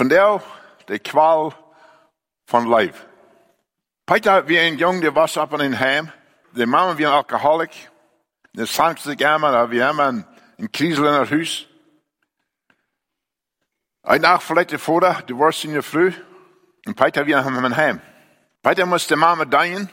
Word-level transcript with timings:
Von 0.00 0.08
der, 0.08 0.42
die 0.88 0.98
Qual 0.98 1.52
von 2.46 2.66
Leib. 2.66 2.94
Peter 4.06 4.48
wie 4.48 4.58
ein 4.58 4.78
Junge, 4.78 5.02
der 5.02 5.14
was 5.14 5.36
ab 5.36 5.52
in 5.52 5.58
den 5.58 5.78
Heim. 5.78 6.10
Die 6.52 6.64
Mama 6.64 6.96
wie 6.96 7.06
ein 7.06 7.12
Alkoholik. 7.12 7.90
Der 8.54 8.64
sank 8.64 8.98
sich 8.98 9.26
einmal, 9.26 9.70
wir 9.70 9.86
haben 9.86 10.00
ein, 10.00 10.26
ein 10.58 10.72
Krisel 10.72 11.04
in 11.04 11.12
das 11.12 11.30
Haus. 11.30 11.66
Ein 14.02 14.22
Tag 14.22 14.40
vielleicht 14.40 14.72
vorher, 14.80 15.20
du 15.26 15.38
warst 15.38 15.66
in 15.66 15.74
der 15.74 15.82
Früh. 15.82 16.14
Und 16.86 16.96
Peter 16.96 17.26
wie 17.26 17.36
haben 17.36 17.62
wir 17.62 17.76
Heim. 17.76 18.00
Peter 18.62 18.86
musste 18.86 19.16
Mama 19.16 19.44
dienen, 19.44 19.90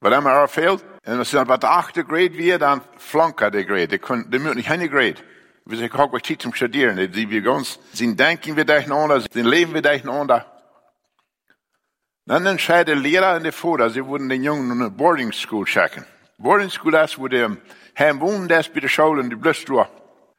weil 0.00 0.12
er 0.12 0.20
mir 0.20 0.46
fehlt. 0.46 0.84
Und 1.06 1.18
als 1.20 1.32
er 1.32 1.46
bei 1.46 1.56
der 1.56 1.70
achte 1.70 2.04
Grade 2.04 2.36
wie, 2.36 2.58
dann 2.58 2.82
flanker 2.98 3.50
der 3.50 3.64
Grade. 3.64 3.88
Die, 3.88 3.98
können, 3.98 4.30
die 4.30 4.38
müssen 4.38 4.58
nicht 4.58 4.70
eine 4.70 4.90
Grade. 4.90 5.22
Wir 5.64 5.78
sind 5.78 5.94
auch 5.94 6.12
was 6.12 6.22
zum 6.38 6.54
Studieren. 6.54 7.12
Die 7.12 7.30
wir 7.30 7.40
ganz, 7.40 7.78
sind 7.92 8.18
denken 8.18 8.56
wir 8.56 8.64
durcheinander, 8.64 9.20
sind 9.20 9.46
leben 9.46 9.74
wir 9.74 9.82
durcheinander. 9.82 10.46
Dann 12.26 12.46
entscheidet 12.46 12.88
der 12.88 12.96
Lehrer 12.96 13.36
in 13.36 13.42
der 13.42 13.52
Vorder, 13.52 13.90
sie 13.90 14.04
wurden 14.04 14.28
den 14.28 14.44
Jungen 14.44 14.70
in 14.70 14.80
eine 14.80 14.90
Boarding 14.90 15.32
School 15.32 15.66
schicken. 15.66 16.04
Boarding 16.38 16.70
School 16.70 16.94
wo 17.16 17.28
der 17.28 17.56
Herr 17.94 18.20
wohnen, 18.20 18.48
ist 18.48 18.72
bei 18.72 18.80
der 18.80 18.88
Schule 18.88 19.22
in 19.22 19.30
die 19.30 19.36
Blüstur. 19.36 19.88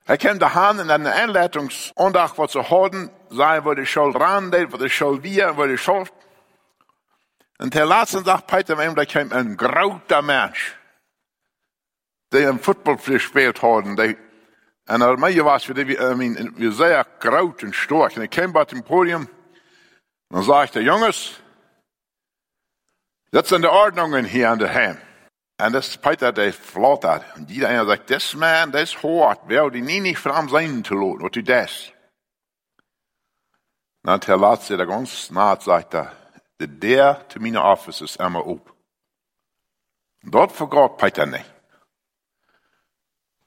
Er 0.05 0.17
kam 0.17 0.39
daheim 0.39 0.79
in 0.79 0.89
einer 0.89 1.13
Einleitungsundag, 1.13 2.37
was 2.37 2.51
zu 2.51 2.69
halten, 2.69 3.09
sagen, 3.29 3.65
wo 3.65 3.73
die 3.73 3.85
Schule 3.85 4.19
randeelt, 4.19 4.73
wo 4.73 4.77
die 4.77 4.89
Schule 4.89 5.23
wir, 5.23 5.55
wo 5.55 5.65
die 5.65 5.77
Schule. 5.77 6.07
Und 7.59 7.73
der 7.73 7.85
letzte 7.85 8.23
Tag, 8.23 8.47
Peter, 8.47 8.75
da 8.75 9.05
kam 9.05 9.31
ein 9.31 9.55
grauter 9.55 10.21
Mensch, 10.21 10.75
der 12.33 12.49
im 12.49 12.59
Football 12.59 12.97
gespielt 12.97 13.61
hat, 13.61 13.85
der, 13.97 14.15
en 14.85 15.19
mij 15.19 15.43
was, 15.43 15.65
we, 15.65 15.97
I 15.97 16.15
mean, 16.15 16.53
we 16.55 16.71
sehr 16.71 17.05
groot 17.19 17.63
und 17.63 17.75
stark. 17.75 18.15
Und 18.15 18.23
ich 18.23 18.29
kam 18.29 18.51
bei 18.51 18.65
dem 18.65 18.83
Podium, 18.83 19.27
dann 20.29 20.43
sagte 20.43 20.79
er, 20.79 20.85
Jungs, 20.85 21.39
das 23.31 23.49
sind 23.49 23.63
die 23.63 23.67
Ordnungen 23.67 24.25
hier 24.25 24.49
an 24.51 24.59
der 24.59 24.73
Heim. 24.73 24.97
Und 25.57 25.73
das 25.73 25.97
Peter, 25.97 26.31
der 26.31 26.51
flattert. 26.51 27.23
Und 27.35 27.49
jeder 27.49 27.69
einer 27.69 27.85
sagt, 27.85 28.09
das 28.09 28.33
Mann, 28.33 28.71
das 28.71 29.01
hart. 29.01 29.41
Wer 29.47 29.69
die 29.69 29.81
nie 29.81 29.99
nicht 29.99 30.19
von 30.19 30.49
sein 30.49 30.83
zu 30.83 30.95
lassen, 30.95 31.21
was 31.21 31.31
du 31.31 31.43
das? 31.43 31.91
Dann 34.03 34.19
der 34.19 34.37
Letzte, 34.37 34.75
der 34.75 34.85
ganz 34.85 35.31
nah 35.31 35.59
sagt 35.59 35.93
er, 35.93 36.11
der 36.59 36.67
der 36.67 37.29
zu 37.29 37.39
meiner 37.39 37.63
Office 37.63 38.01
ist 38.01 38.19
einmal 38.19 38.41
ob. 38.41 38.73
Dort 40.23 40.51
vergaut 40.51 40.97
Peter 40.97 41.25
nicht. 41.25 41.45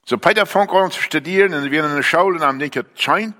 So 0.09 0.17
Peter 0.17 0.45
fängt 0.45 0.71
an 0.71 0.89
zu 0.89 1.01
studieren 1.01 1.53
und 1.53 1.69
wir 1.69 1.83
in 1.83 1.93
der 1.93 2.01
Schule 2.01 2.37
und 2.37 2.41
am 2.43 2.57
denken, 2.57 2.85
schein. 2.95 3.33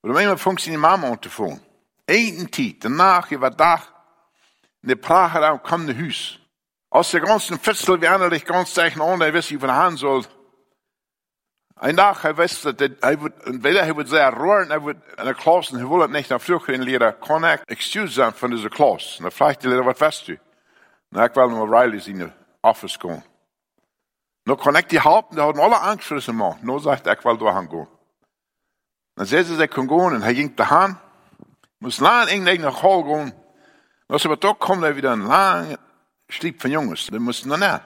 Und 0.00 0.12
manchmal 0.12 0.38
fängt 0.38 0.60
seine 0.60 0.78
Mama 0.78 1.08
an 1.08 1.20
zu 1.20 1.28
fangen. 1.28 1.60
Einen 2.08 2.50
Tag, 2.50 2.76
danach, 2.80 3.30
über 3.30 3.54
Tag, 3.54 3.82
in 4.82 4.88
der 4.88 4.96
Prache 4.96 5.38
da 5.38 5.58
kam 5.58 5.86
ein 5.86 6.06
Haus. 6.06 6.38
Aus 6.88 7.10
der 7.10 7.20
ganzen 7.20 7.58
Fitzel, 7.58 8.00
wie 8.00 8.08
einer 8.08 8.30
dich 8.30 8.46
ganz 8.46 8.72
zeichen 8.72 9.02
an, 9.02 9.20
er 9.20 9.34
weiß, 9.34 9.50
wie 9.50 9.58
von 9.58 9.70
Hand 9.70 9.98
soll. 9.98 10.24
Ein 11.76 11.98
Tag, 11.98 12.24
er 12.24 12.38
weiß, 12.38 12.64
er 12.64 13.20
wird, 13.20 13.46
entweder 13.46 13.82
er 13.82 13.94
wird 13.94 14.08
sehr 14.08 14.32
rohren, 14.32 14.70
er 14.70 14.82
wird 14.82 14.96
in 15.18 15.24
der 15.26 15.34
Klasse, 15.34 15.78
er 15.78 15.90
will 15.90 16.08
nicht 16.08 16.30
nach 16.30 16.40
früher 16.40 16.70
in 16.70 16.80
Lehrer, 16.80 17.12
kann 17.12 17.44
er 17.44 17.60
excuse 17.68 18.14
sein 18.14 18.32
von 18.32 18.50
dieser 18.50 18.70
Klasse. 18.70 19.18
Und 19.18 19.26
er 19.26 19.30
fragt 19.30 19.62
die 19.62 19.68
Lehrer, 19.68 19.84
was 19.84 20.00
weißt 20.00 20.28
du? 20.28 20.32
Und 20.32 21.22
ich 21.22 21.36
will 21.36 21.48
noch 21.48 21.66
Riley 21.66 22.00
in 22.06 22.18
die 22.20 22.32
Office 22.62 22.98
gehen. 22.98 23.22
Ich 24.46 25.04
haben 25.04 25.60
alle 25.60 25.80
Angst 25.80 26.06
vor 26.06 26.16
diesem 26.16 26.36
Mann. 26.36 26.58
Nur 26.62 26.80
sagt 26.80 27.06
er, 27.06 27.18
ich 27.18 27.24
will 27.24 27.38
da 27.38 27.60
gehen. 27.62 27.86
Dann 29.14 29.26
sehen 29.26 29.44
sie, 29.44 29.60
er 29.60 29.68
kann 29.68 29.86
gehen, 29.86 30.14
und 30.14 30.22
er 30.22 30.34
ging 30.34 30.56
daheim, 30.56 30.96
muss 31.78 32.00
lang 32.00 32.28
in 32.28 32.44
nach 32.44 32.82
Hall 32.82 33.04
gehen, 33.04 33.32
als 34.08 34.24
er 34.24 34.36
doch 34.36 34.58
kommt, 34.58 34.82
er 34.82 34.96
wieder 34.96 35.12
ein 35.12 35.26
langer 35.26 35.78
Stieb 36.28 36.60
von 36.60 36.70
Jungs. 36.70 37.06
Die 37.06 37.18
mussten 37.18 37.48
noch 37.48 37.58
nicht. 37.58 37.80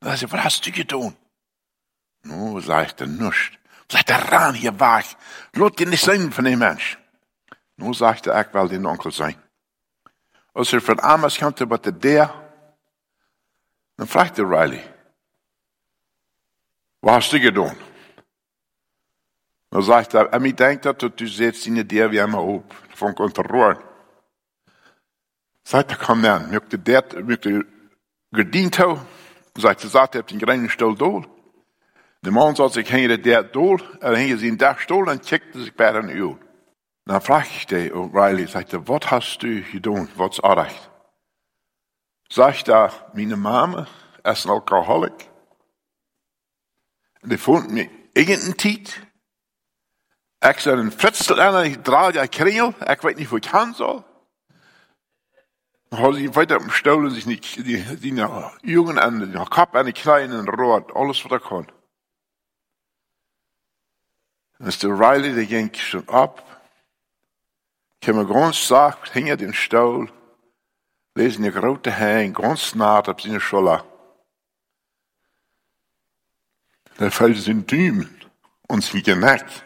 Dann 0.00 0.16
sagt 0.16 0.22
er, 0.22 0.32
was 0.32 0.44
hast 0.44 0.66
du 0.66 0.72
getan? 0.72 1.16
No, 2.24 2.60
sagt 2.60 3.00
er, 3.00 3.06
nichts. 3.06 3.52
Sagt 3.90 4.10
er, 4.10 4.32
ran 4.32 4.54
hier 4.54 4.78
weg. 4.78 5.04
Lass 5.54 5.72
dir 5.72 5.86
nicht 5.86 6.04
sein 6.04 6.32
von 6.32 6.44
dem 6.44 6.58
Mensch. 6.58 6.98
No, 7.76 7.92
sagt 7.92 8.26
er, 8.26 8.40
ich 8.40 8.52
will 8.52 8.68
den 8.68 8.86
Onkel 8.86 9.12
sein. 9.12 9.36
Als 10.54 10.72
er 10.72 10.80
von 10.80 11.00
Amos 11.00 11.38
kommt, 11.38 11.60
was 11.70 11.80
er 11.84 11.92
der, 11.92 12.34
dann 13.96 14.06
fragt 14.06 14.38
er 14.38 14.44
Riley, 14.44 14.82
was 17.02 17.16
hast 17.16 17.32
du 17.32 17.40
getan? 17.40 17.76
Dann 19.70 19.82
sagt 19.82 20.14
er, 20.14 20.26
er 20.32 20.40
denkt, 20.40 20.84
dass 20.84 20.96
du 20.98 21.26
setzt 21.26 21.66
in 21.66 21.86
der 21.86 22.10
wie 22.12 22.20
einmal 22.20 22.40
auf, 22.40 22.62
von 22.94 23.14
Kontrollen. 23.14 23.78
Sagt 25.64 25.90
er, 25.90 25.96
komm 25.96 26.22
her, 26.22 26.46
möchte 26.50 26.78
der, 26.78 27.04
möchte 27.22 27.64
gedient 28.30 28.78
haben, 28.78 29.00
sagt 29.56 29.82
er, 29.82 29.90
sagt 29.90 30.14
er, 30.14 30.22
den 30.22 30.38
kleinen 30.38 30.68
Stuhl 30.68 30.96
dol. 30.96 31.26
Der 32.22 32.32
Mann 32.32 32.54
sagt, 32.54 32.76
ich 32.76 32.92
hänge 32.92 33.18
der 33.18 33.42
dol, 33.42 33.80
er 34.00 34.16
hänge 34.16 34.36
sie 34.36 34.48
in 34.48 34.58
der 34.58 34.78
Stuhl 34.78 35.08
und 35.08 35.22
checkte 35.22 35.58
sich 35.58 35.74
bei 35.74 35.90
den 35.90 36.08
Uhr. 36.20 36.38
Dann 37.04 37.20
frage 37.20 37.48
ich 37.56 37.66
den 37.66 37.92
O'Reilly, 37.92 38.46
sagt 38.46 38.72
er, 38.74 38.86
was 38.86 39.10
hast 39.10 39.38
du 39.38 39.60
getan, 39.62 40.08
was 40.16 40.38
erreicht? 40.38 40.90
Sagt 42.30 42.68
er, 42.68 42.92
meine 43.14 43.36
Mama 43.36 43.88
ist 44.22 44.46
ein 44.46 44.52
Alkoholik. 44.52 45.31
Die 47.24 47.38
fand 47.38 47.70
mir 47.70 47.88
irgendeinen 48.14 48.56
Tiet. 48.56 49.06
Ich 50.44 50.58
soll 50.58 50.80
ein 50.80 50.90
Fritzel 50.90 51.40
an, 51.40 51.66
ich 51.66 51.78
drehe 51.78 52.14
ja 52.14 52.26
Kringel, 52.26 52.74
ich 52.80 53.04
weiß 53.04 53.16
nicht, 53.16 53.30
wo 53.30 53.36
ich 53.36 53.42
kann 53.42 53.74
soll. 53.74 54.04
Dann 55.90 56.14
sie 56.14 56.34
weiter 56.34 56.58
Stuhl 56.70 57.06
und 57.06 57.10
sich 57.10 57.24
die, 57.24 57.38
die, 57.62 57.96
die 57.96 58.26
Jungen 58.62 58.98
an, 58.98 59.20
den 59.20 59.44
Kopf 59.44 59.74
an 59.74 59.86
die 59.86 59.92
kleinen 59.92 60.48
Rot, 60.48 60.90
alles, 60.96 61.24
was 61.24 61.30
er 61.30 61.40
kann. 61.40 61.70
Mr. 64.58 64.88
Riley, 64.98 65.34
der 65.34 65.46
ging 65.46 65.72
schon 65.74 66.08
ab, 66.08 66.42
kam 68.00 68.26
ganz 68.26 68.66
sacht, 68.66 69.12
hing 69.12 69.26
er 69.26 69.36
den 69.36 69.54
Stuhl, 69.54 70.10
lesen 71.14 71.44
die 71.44 71.50
große 71.52 71.90
Hänge, 71.90 72.32
ganz 72.32 72.74
nah 72.74 73.00
auf 73.00 73.20
seine 73.20 73.40
Schulter. 73.40 73.84
Es 76.98 77.48
in 77.48 77.66
Dümen 77.66 78.20
und 78.68 78.84
sie 78.84 79.02
geneckt. 79.02 79.64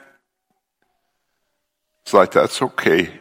Sagt 2.04 2.37
er, 2.37 2.44
it's 2.44 2.62
okay. 2.62 3.20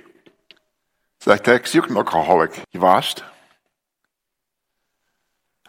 Sagt 1.20 1.48
er, 1.48 1.60
ich 1.60 1.68
suche 1.68 1.88
einen 1.88 1.98
Alkoholik. 1.98 2.62
Je 2.72 2.82
warst? 2.82 3.24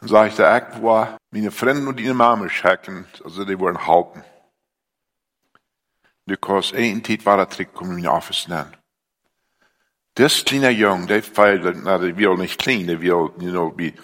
Dann 0.00 0.08
sagt 0.08 0.38
er, 0.38 0.56
ich 0.56 0.82
war 0.82 1.16
meine 1.30 1.50
Freunde 1.50 1.88
und 1.88 1.98
ihre 1.98 2.14
Mama 2.14 2.46
checken, 2.48 3.06
also 3.24 3.44
die 3.44 3.58
wollen 3.58 3.86
halten. 3.86 4.22
Because 6.26 6.76
een 6.76 7.02
tijd 7.02 7.24
war 7.24 7.38
er 7.38 7.48
terug 7.48 7.80
om 7.80 7.96
in 7.96 8.02
de 8.02 8.10
office 8.10 8.48
nemen. 8.48 8.76
Das 10.14 10.44
kleine 10.44 10.70
Jung, 10.70 11.06
der 11.06 11.22
feilt, 11.22 11.84
na, 11.84 11.98
der 11.98 12.16
will 12.16 12.36
nicht 12.36 12.58
klein, 12.58 12.86
der 12.86 13.00
will, 13.00 13.30
you 13.38 13.50
know, 13.50 13.72
wie 13.76 13.94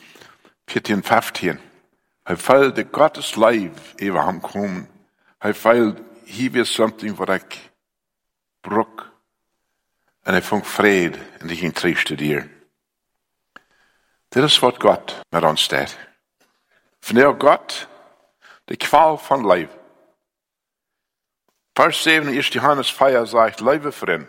14, 0.67 1.03
15. 1.03 1.59
Er 2.25 2.37
feilt 2.37 2.77
der 2.77 2.85
Gottes 2.85 3.37
Leib 3.37 3.75
über 3.99 4.25
ham 4.25 4.41
kommen. 4.41 4.89
Er 5.41 5.55
feilt, 5.55 6.01
hier 6.25 6.53
wird 6.53 6.67
something, 6.67 7.19
what 7.19 7.29
ich 7.29 7.71
bruck. 8.63 9.11
Und 10.25 10.35
er 10.35 10.43
fängt 10.43 10.67
Fried, 10.67 11.19
und 11.41 11.51
ich 11.51 11.63
ihn 11.63 11.75
trieb 11.75 11.99
studieren. 11.99 12.49
Das 14.31 14.45
ist, 14.45 14.63
was 14.63 14.79
Gott 14.79 15.21
mit 15.31 15.43
uns 15.43 15.67
tut. 15.67 15.97
Von 17.01 17.17
der 17.17 17.33
Gott, 17.35 17.89
die 18.69 18.77
Qual 18.77 19.19
von 19.19 19.43
Leib. 19.45 19.71
Vers 21.75 22.05
7 22.05 22.29
1 22.29 22.55
Johannes 22.55 22.91
4 22.91 23.27
sagt, 23.27 23.61
lieve 23.61 23.93
vriend. 23.93 24.29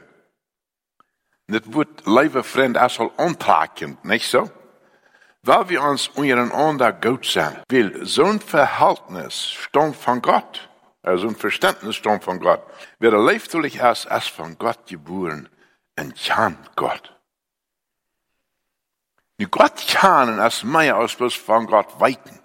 Dit 1.46 1.74
wordt 1.74 2.06
lieve 2.06 2.44
vriend 2.44 2.78
als 2.78 3.00
al 3.00 3.14
ontakend, 3.18 4.04
niet 4.04 4.22
zo? 4.22 4.52
Weil 5.46 5.68
wir 5.68 5.84
uns 5.84 6.08
untereinander 6.08 6.94
gut 6.94 7.26
sind, 7.26 7.64
weil 7.70 8.06
so 8.06 8.24
ein 8.24 8.40
Verhältnis 8.40 9.52
stammt 9.52 9.98
von 9.98 10.22
Gott, 10.22 10.70
also 11.02 11.28
ein 11.28 11.36
Verständnis 11.36 11.98
stammt 11.98 12.24
von 12.24 12.40
Gott. 12.40 12.64
Wer 13.00 13.12
leiftulich 13.12 13.76
ist, 13.76 14.06
ist 14.06 14.30
von 14.30 14.58
Gott 14.58 14.88
geboren 14.88 15.50
und 16.00 16.16
Gott. 16.78 17.14
Nu 19.38 19.48
Gott 19.50 19.86
kann 19.90 20.40
als 20.40 20.64
mehr 20.64 20.96
als 20.96 21.16
bloß 21.16 21.36
von 21.36 21.68
Gott 21.68 22.00
weiten. 22.00 22.40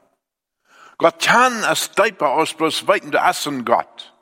Gott 0.97 1.23
kann 1.23 1.62
als 1.62 1.93
tiefer 1.93 2.31
als 2.31 2.55
bloß 2.55 2.89
weiten, 2.89 3.12
du 3.12 3.23
hast 3.23 3.47
ein 3.47 3.65
Gott. 3.65 4.12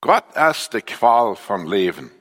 Gott 0.00 0.36
ist 0.36 0.72
die 0.72 0.82
Qual 0.82 1.34
von 1.34 1.66
Leben. 1.66 2.12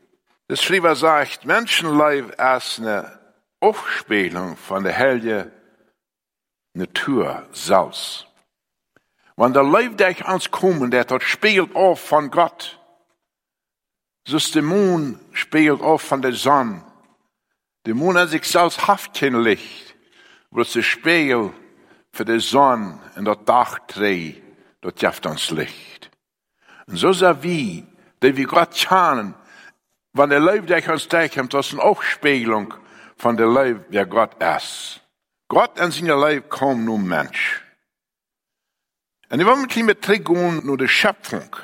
Das 0.48 0.63
Schreiber 0.63 0.95
sagt, 0.95 1.45
Menschenleib 1.45 2.31
ist 2.31 2.80
eine 2.80 3.19
Aufspielung 3.60 4.57
von 4.57 4.84
der 4.84 4.94
Helge 4.94 5.51
Natur 6.73 7.47
selbst. 7.51 8.27
Wenn 9.35 9.53
der 9.53 9.63
Leib, 9.63 9.97
der 9.97 10.27
uns 10.27 10.51
kommen, 10.51 10.91
der 10.91 11.05
dort 11.05 11.23
spiegelt 11.23 11.75
auf 11.75 11.99
von 11.99 12.29
Gott. 12.29 12.79
So 14.25 14.37
ist 14.37 14.55
der 14.55 14.61
Mond 14.61 15.19
spiegelt 15.33 15.81
auf 15.81 16.01
von 16.01 16.21
der 16.21 16.33
Sonne. 16.33 16.83
Der 17.85 17.95
Mond 17.95 18.17
an 18.17 18.27
sich 18.27 18.45
selbst 18.45 18.87
haft 18.87 19.13
kein 19.13 19.35
Licht, 19.43 19.95
es 20.51 20.67
ist 20.67 20.75
der 20.75 20.81
Spiegel 20.83 21.51
für 22.11 22.25
die 22.25 22.39
Sonne 22.39 22.99
das 23.15 23.37
Dach 23.45 23.79
dreh, 23.87 24.35
dort 24.81 25.01
jaft 25.01 25.25
uns 25.25 25.51
Licht. 25.51 26.09
Und 26.87 26.97
so 26.97 27.11
sind 27.11 27.43
wir, 27.43 27.83
die 28.21 28.37
wir 28.37 28.45
Gott 28.45 28.73
kennen, 28.73 29.35
der 30.15 30.39
Leib, 30.39 30.67
der 30.67 30.87
uns 30.89 31.09
kommt, 31.09 31.53
das 31.53 31.67
ist 31.67 31.73
eine 31.73 31.81
Aufspiegelung 31.81 32.73
von 33.17 33.35
der 33.35 33.47
Leib, 33.47 33.91
der 33.91 34.05
Gott 34.05 34.41
ist. 34.41 35.02
Gott 35.48 35.80
an 35.80 35.92
seiner 35.92 36.18
Leib 36.18 36.50
kommt 36.50 36.86
nur 36.86 37.00
Mensch. 37.00 37.62
Und 39.30 39.40
ich 39.40 39.45
will 39.45 39.56
mit 39.56 39.75
ihm 39.75 39.90
zurückgehen 40.01 40.66
nur 40.66 40.78
die 40.78 40.88
Schöpfung. 40.88 41.56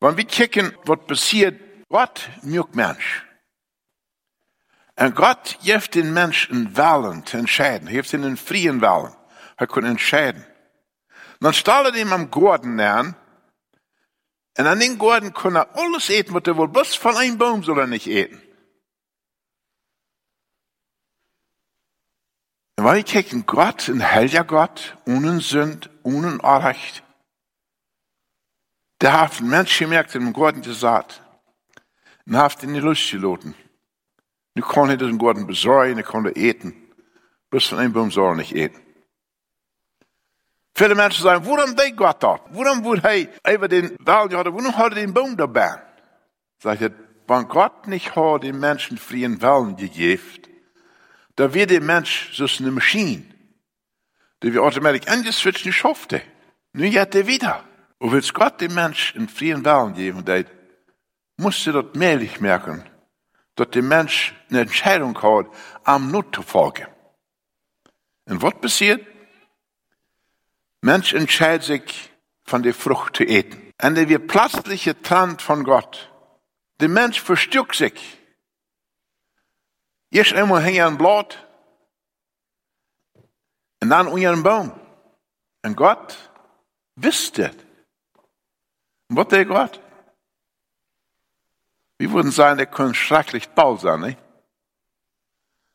Wenn 0.00 0.16
wir 0.16 0.26
gucken, 0.26 0.72
was 0.84 1.06
passiert, 1.06 1.60
Gott 1.88 2.28
mögt 2.42 2.74
Mensch. 2.74 3.26
Und 4.96 5.14
Gott 5.16 5.58
gibt 5.62 5.94
den 5.94 6.12
Menschen 6.12 6.76
Wahlen 6.76 7.24
zu 7.26 7.38
entscheiden. 7.38 7.88
Er 7.88 7.94
gibt 7.94 8.12
ihnen 8.12 8.36
freien 8.36 8.80
Wahlen. 8.80 9.14
Er 9.56 9.66
kann 9.66 9.84
entscheiden. 9.84 10.44
Dann 11.40 11.54
stellt 11.54 11.86
er 11.86 11.94
ihm 11.96 12.12
am 12.12 12.30
Garten 12.30 12.78
an. 12.80 13.16
Und 14.58 14.66
an 14.66 14.78
den 14.78 14.98
Garten 14.98 15.32
kann 15.32 15.56
er 15.56 15.74
alles 15.76 16.10
eten, 16.10 16.34
was 16.34 16.42
er 16.44 16.56
will. 16.56 16.68
Bloß 16.68 16.94
von 16.94 17.16
einem 17.16 17.38
Baum 17.38 17.62
soll 17.62 17.78
er 17.78 17.86
nicht 17.86 18.06
eten. 18.06 18.42
Und 22.80 22.86
weil 22.86 23.04
ich 23.04 23.12
gucken, 23.12 23.44
Gott, 23.44 23.90
ein 23.90 24.10
heiliger 24.10 24.42
Gott, 24.42 24.96
ohne 25.04 25.38
Sünd, 25.40 25.90
ohne 26.02 26.38
Unrecht, 26.38 27.02
der 29.02 29.20
hat 29.20 29.38
einen 29.38 29.50
Mensch 29.50 29.78
gemerkt, 29.78 30.14
in 30.14 30.24
dem 30.24 30.32
Garten 30.32 30.62
gesagt, 30.62 31.20
und 32.24 32.38
hat 32.38 32.62
ihn 32.62 32.70
in 32.70 32.76
die 32.76 32.80
Lust 32.80 33.10
gelassen. 33.10 33.54
Nu 34.54 34.62
kon 34.62 34.88
hij 34.88 34.96
den 34.96 35.18
Garten 35.18 35.46
besorgen, 35.46 35.98
er 35.98 36.04
konnte 36.04 36.30
eten. 36.30 36.72
Bloß 37.50 37.66
von 37.66 37.80
einem 37.80 37.92
Baum 37.92 38.10
soll 38.10 38.34
nicht 38.36 38.54
eten. 38.56 38.80
Viele 40.74 40.94
Menschen 40.94 41.22
sagen, 41.22 41.44
warum 41.44 41.76
deed 41.76 41.98
Gott 41.98 42.22
dat? 42.22 42.40
Warum 42.48 42.82
wurde 42.82 43.02
er 43.42 43.54
über 43.54 43.68
den 43.68 43.94
Wald 43.98 44.30
gehouden? 44.30 44.54
Warum 44.54 44.74
hat 44.78 44.92
er 44.92 44.94
den 44.94 45.12
Baum 45.12 45.36
dabei? 45.36 45.82
Sagt 46.56 46.80
er, 46.80 46.92
wenn 47.26 47.46
Gott 47.46 47.88
nicht 47.88 48.16
hat 48.16 48.42
den 48.42 48.58
Menschen 48.58 48.96
freien 48.96 49.42
Wellen 49.42 49.76
gegeben, 49.76 50.49
da 51.40 51.54
wird 51.54 51.70
der 51.70 51.80
Mensch 51.80 52.28
so 52.34 52.46
eine 52.58 52.70
Maschine, 52.70 53.24
die 54.42 54.52
wir 54.52 54.62
automatisch 54.62 55.08
angeswitcht 55.08 55.64
nicht 55.64 55.78
schaffte. 55.78 56.20
Nun 56.74 56.90
geht 56.90 57.14
er 57.14 57.26
wieder. 57.26 57.64
Und 57.96 58.12
willst 58.12 58.34
Gott 58.34 58.60
dem 58.60 58.74
Mensch 58.74 59.14
einen 59.16 59.26
freien 59.26 59.64
Wellen 59.64 59.94
geben, 59.94 60.22
der 60.22 60.44
musste 61.38 61.72
dort 61.72 61.96
mehrlich 61.96 62.42
merken, 62.42 62.84
dass 63.54 63.70
der 63.70 63.82
Mensch 63.82 64.34
eine 64.50 64.60
Entscheidung 64.60 65.16
hat, 65.22 65.46
am 65.84 66.10
Not 66.10 66.34
zu 66.34 66.42
folgen. 66.42 66.88
Und 68.26 68.42
was 68.42 68.60
passiert? 68.60 69.06
Mensch 70.82 71.14
entscheidet 71.14 71.62
sich, 71.62 72.10
von 72.44 72.62
der 72.62 72.74
Frucht 72.74 73.16
zu 73.16 73.24
eten. 73.24 73.72
Und 73.82 73.96
er 73.96 74.10
wird 74.10 74.26
plötzlich 74.26 74.84
getrennt 74.84 75.40
von 75.40 75.64
Gott. 75.64 76.12
Der 76.80 76.90
Mensch 76.90 77.18
verstückt 77.18 77.76
sich. 77.76 78.19
Erst 80.10 80.32
einmal 80.32 80.62
hängt 80.62 80.78
er 80.78 80.86
ein 80.86 80.98
Blatt. 80.98 81.46
Und 83.80 83.90
dann 83.90 84.08
unter 84.08 84.32
einem 84.32 84.42
Baum. 84.42 84.72
Und 85.62 85.76
Gott 85.76 86.30
wisst 86.96 87.38
das. 87.38 87.54
Und 89.08 89.16
was 89.16 89.28
der 89.28 89.44
Gott? 89.44 89.80
Wir 91.98 92.10
würden 92.12 92.30
sagen, 92.30 92.58
der 92.58 92.66
könnte 92.66 92.94
schrecklich 92.94 93.48
bald 93.50 93.80
sein, 93.80 94.00
nicht? 94.00 94.18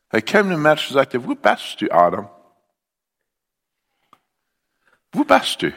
Er 0.09 0.21
kam 0.21 0.49
den 0.49 0.61
Menschen 0.61 0.95
und 0.95 1.01
sagte, 1.01 1.23
wo 1.25 1.35
bist 1.35 1.81
du, 1.81 1.91
Adam? 1.91 2.29
Wo 5.11 5.23
bist 5.23 5.61
du? 5.61 5.73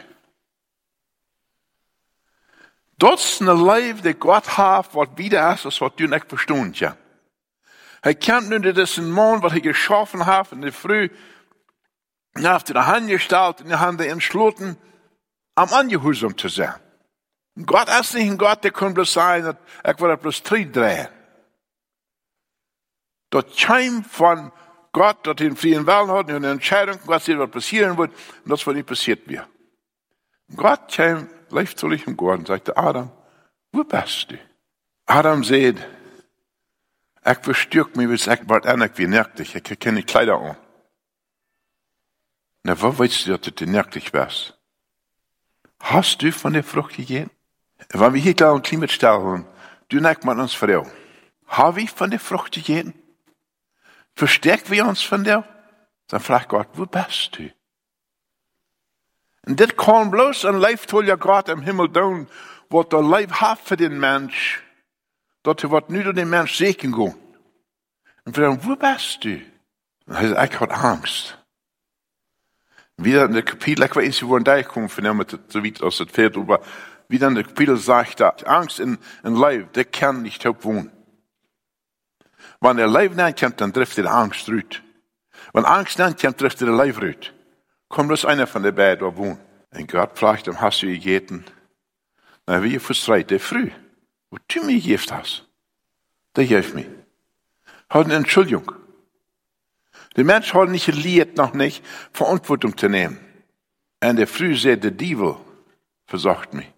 Dat 2.97 3.19
is 3.19 3.39
een 3.39 3.65
leven 3.65 4.03
dat 4.03 4.15
God 4.19 4.55
heeft, 4.55 4.91
wat 4.91 5.09
wieder 5.15 5.53
is, 5.53 5.65
als 5.65 5.79
wat 5.79 5.97
du 5.97 6.07
nicht 6.07 6.25
verstehen 6.27 6.71
ja. 6.73 6.97
Hij 8.01 8.15
kent 8.15 8.49
nu, 8.49 8.59
dat 8.59 8.77
is 8.77 8.97
een 8.97 9.11
man, 9.11 9.39
wat 9.39 9.51
hij 9.51 9.59
geschaffen 9.59 10.25
heeft 10.25 10.51
in 10.51 10.61
de 10.61 10.71
früh, 10.71 11.09
nach 12.33 12.63
der 12.63 12.85
Hand 12.85 13.09
gestellt, 13.09 13.59
in 13.59 13.67
die 13.67 13.75
Hand 13.75 14.01
entschlossen, 14.01 14.77
am 15.53 15.69
Angehusum 15.73 16.37
zu 16.37 16.47
sein. 16.47 16.75
Gott 17.65 17.89
ist 17.89 18.13
nicht 18.13 18.29
ein 18.29 18.37
Gott, 18.37 18.63
der 18.63 18.71
kann 18.71 18.93
bloß 18.93 19.13
sein, 19.13 19.57
ich 19.83 19.99
will 19.99 20.17
bloß 20.17 20.43
drehen. 20.43 21.07
Das 23.29 23.45
Schein 23.55 24.03
von 24.03 24.51
Gott, 24.91 25.27
dat 25.27 25.39
den 25.39 25.55
freien 25.55 25.85
Willen 25.85 26.09
hat 26.09 26.29
und 26.29 26.35
eine 26.35 26.51
Entscheidung, 26.51 26.99
was 27.05 27.25
hier 27.25 27.45
passieren 27.47 27.97
wird, 27.97 28.11
und 28.43 28.51
das, 28.51 28.65
was 28.65 28.73
nicht 28.73 28.87
passiert 28.87 29.27
wird. 29.27 29.47
Gott 30.55 30.91
kam 30.91 31.29
leicht 31.49 31.77
zu 31.77 31.87
im 31.89 32.17
Garten 32.17 32.45
sagte, 32.45 32.75
Adam, 32.75 33.11
wo 33.71 33.83
bist 33.83 34.31
du? 34.31 34.37
Adam 35.05 35.43
sagt, 35.43 35.85
ich 37.25 37.37
verstürk 37.39 37.95
mich, 37.95 38.27
ich 38.27 38.39
bald 38.41 38.65
an, 38.65 38.81
ich 38.81 38.97
wie 38.97 39.07
nervig, 39.07 39.55
ich 39.55 39.63
habe 39.63 39.75
keine 39.77 40.03
Kleider 40.03 40.39
an. 40.39 40.57
Na, 42.63 42.81
wo 42.81 42.97
weißt 42.97 43.27
du, 43.27 43.37
dass 43.37 43.53
du 43.55 43.65
nervig 43.65 44.13
warst? 44.13 44.57
Hast 45.79 46.21
du 46.21 46.31
von 46.31 46.53
der 46.53 46.63
Frucht 46.63 46.95
gegessen? 46.95 47.31
Wenn 47.89 48.13
wir 48.13 48.21
hier 48.21 48.33
klar 48.33 48.53
und 48.53 48.65
Klima 48.65 48.87
stellen, 48.87 49.45
du 49.87 49.99
neckt 49.99 50.25
man 50.25 50.39
uns 50.39 50.53
Frau. 50.53 50.85
Habe 51.47 51.81
ich 51.81 51.91
von 51.91 52.11
der 52.11 52.19
Frucht 52.19 52.53
gegessen? 52.53 52.93
Verstärken 54.15 54.71
wir 54.71 54.85
uns 54.85 55.01
von 55.01 55.23
der? 55.23 55.45
Dann 56.07 56.19
fragt 56.19 56.49
Gott, 56.49 56.67
wo 56.73 56.85
bist 56.85 57.37
du? 57.37 57.49
Und 59.47 59.59
das 59.59 59.75
kann 59.77 60.11
bloß 60.11 60.45
ein 60.45 60.59
Leiftoller 60.59 61.17
Gott 61.17 61.49
im 61.49 61.61
Himmel 61.61 61.91
tun, 61.91 62.27
was 62.69 62.89
der 62.89 63.01
Leib 63.01 63.31
hat 63.31 63.59
für 63.59 63.77
den 63.77 63.99
Mensch, 63.99 64.61
dort 65.43 65.69
wird 65.69 65.89
nicht 65.89 66.17
den 66.17 66.29
Mensch 66.29 66.57
segnen 66.57 66.93
gehen. 66.93 67.15
Und 68.25 68.37
wir 68.37 68.45
sagen, 68.45 68.59
wo 68.63 68.75
bist 68.75 69.23
du? 69.23 69.41
Und 70.05 70.15
er 70.15 70.29
sagt, 70.29 70.53
ich 70.53 70.59
habe 70.59 70.73
Angst. 70.73 71.37
Wieder 72.97 73.25
in 73.25 73.33
der 73.33 73.43
Kapitel, 73.43 73.85
ich 73.85 73.95
weiß 73.95 74.05
nicht, 74.05 74.27
wo 74.27 74.37
da 74.39 74.61
kommt, 74.63 74.91
von 74.91 75.03
dem, 75.03 75.23
so 75.47 75.63
weit 75.63 75.81
aus 75.81 75.97
dem 75.97 76.09
Pferd, 76.09 76.37
aber 76.37 76.61
wieder 77.07 77.27
in 77.27 77.35
der 77.35 77.45
Kapitel 77.45 77.77
sagt 77.77 78.19
er, 78.19 78.35
Angst 78.47 78.79
in, 78.79 78.97
in 79.23 79.35
Leib, 79.35 79.73
der 79.73 79.85
kann 79.85 80.21
nicht 80.21 80.45
wohnen. 80.63 80.91
Wenn 82.61 82.77
der 82.77 82.87
Leib 82.87 83.15
nicht 83.15 83.39
kommt, 83.39 83.61
dann 83.61 83.73
trifft 83.73 83.97
er 83.97 84.13
Angst 84.13 84.49
rüt. 84.49 84.83
Wenn 85.53 85.65
Angst 85.65 85.97
nicht 85.97 86.21
kommt, 86.21 86.37
trifft 86.37 86.61
er 86.61 86.67
Leib 86.67 87.01
rüt. 87.01 87.33
Kommt 87.87 88.09
bloß 88.09 88.25
einer 88.25 88.47
von 88.47 88.63
der 88.63 88.73
beiden, 88.73 88.99
der 88.99 89.17
wohnt. 89.17 89.39
Und 89.71 89.91
Gott 89.91 90.17
fragt 90.17 90.47
ihm, 90.47 90.59
hast 90.59 90.81
du 90.81 90.87
gegeten? 90.87 91.45
Na, 92.45 92.61
wie 92.63 92.79
frustriert 92.79 93.29
der 93.29 93.39
früh? 93.39 93.71
Du 94.31 94.63
mir 94.63 94.75
gegeben 94.75 95.03
hast? 95.11 95.47
Der 96.35 96.43
hilft 96.43 96.75
mir. 96.75 96.85
Hat 97.89 98.05
eine 98.05 98.15
Entschuldigung. 98.15 98.71
Der 100.15 100.23
Mensch 100.23 100.53
hat 100.53 100.69
nicht 100.69 100.85
gelehrt, 100.85 101.37
noch 101.37 101.53
nicht, 101.53 101.83
Verantwortung 102.13 102.77
zu 102.77 102.87
nehmen. 102.87 103.19
Und 104.03 104.15
der 104.15 104.27
früh 104.27 104.55
sagt, 104.55 104.83
der 104.83 104.91
Diebel 104.91 105.35
versorgt 106.05 106.53
mich. 106.53 106.71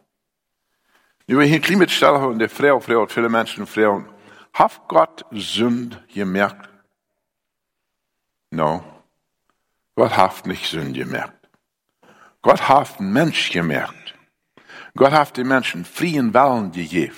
Über 1.28 1.44
hier 1.44 1.60
Klimatstelle 1.60 2.28
und 2.28 2.40
der 2.40 2.50
Frau, 2.50 2.80
Frau 2.80 3.06
viele 3.08 3.30
Menschen, 3.30 3.66
Frauen, 3.66 4.08
hat 4.54 4.82
Gott 4.88 5.26
Sünde 5.32 6.04
gemerkt? 6.14 6.70
No. 8.50 8.84
Gott 9.96 10.16
hat 10.18 10.46
nicht 10.46 10.70
Sünde 10.70 11.00
gemerkt. 11.00 11.48
Gott 12.42 12.68
hat 12.68 13.00
den 13.00 13.14
Mensch 13.14 13.52
gemerkt. 13.52 14.16
Gott 14.96 15.12
hat 15.12 15.38
den 15.38 15.48
Menschen 15.48 15.86
freien 15.86 16.34
Willen 16.34 16.72
gegeben, 16.72 17.16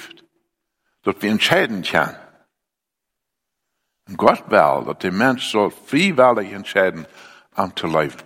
dass 1.04 1.16
wir 1.20 1.32
entscheiden 1.32 1.84
können. 1.84 2.16
Und 4.08 4.18
Gott 4.18 4.50
will, 4.50 4.86
dass 4.86 4.98
der 5.00 5.12
Mensch 5.12 5.50
soll 5.50 5.72
freiwillig 5.72 6.52
entscheiden, 6.52 7.06
um 7.56 7.76
zu 7.76 7.88
leben. 7.88 8.18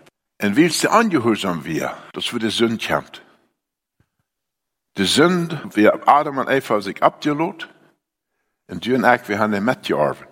Und 0.41 0.55
wie 0.55 0.65
es 0.65 0.86
angehorsam 0.86 1.65
wir, 1.65 1.96
dass 2.13 2.31
wir 2.31 2.39
die 2.39 2.50
Sünde 2.50 2.77
kennt. 2.77 3.22
Die 4.98 5.05
Sünde, 5.05 5.62
wie 5.74 5.89
Adam 5.89 6.39
und 6.39 6.50
Eva 6.50 6.81
sich 6.81 7.03
abgelot, 7.03 7.69
und 8.67 8.86
du 8.86 8.96
und 8.96 9.05
ich, 9.05 9.29
wir 9.29 9.39
haben 9.39 9.51
den 9.51 9.63
mitgearbeitet. 9.63 10.27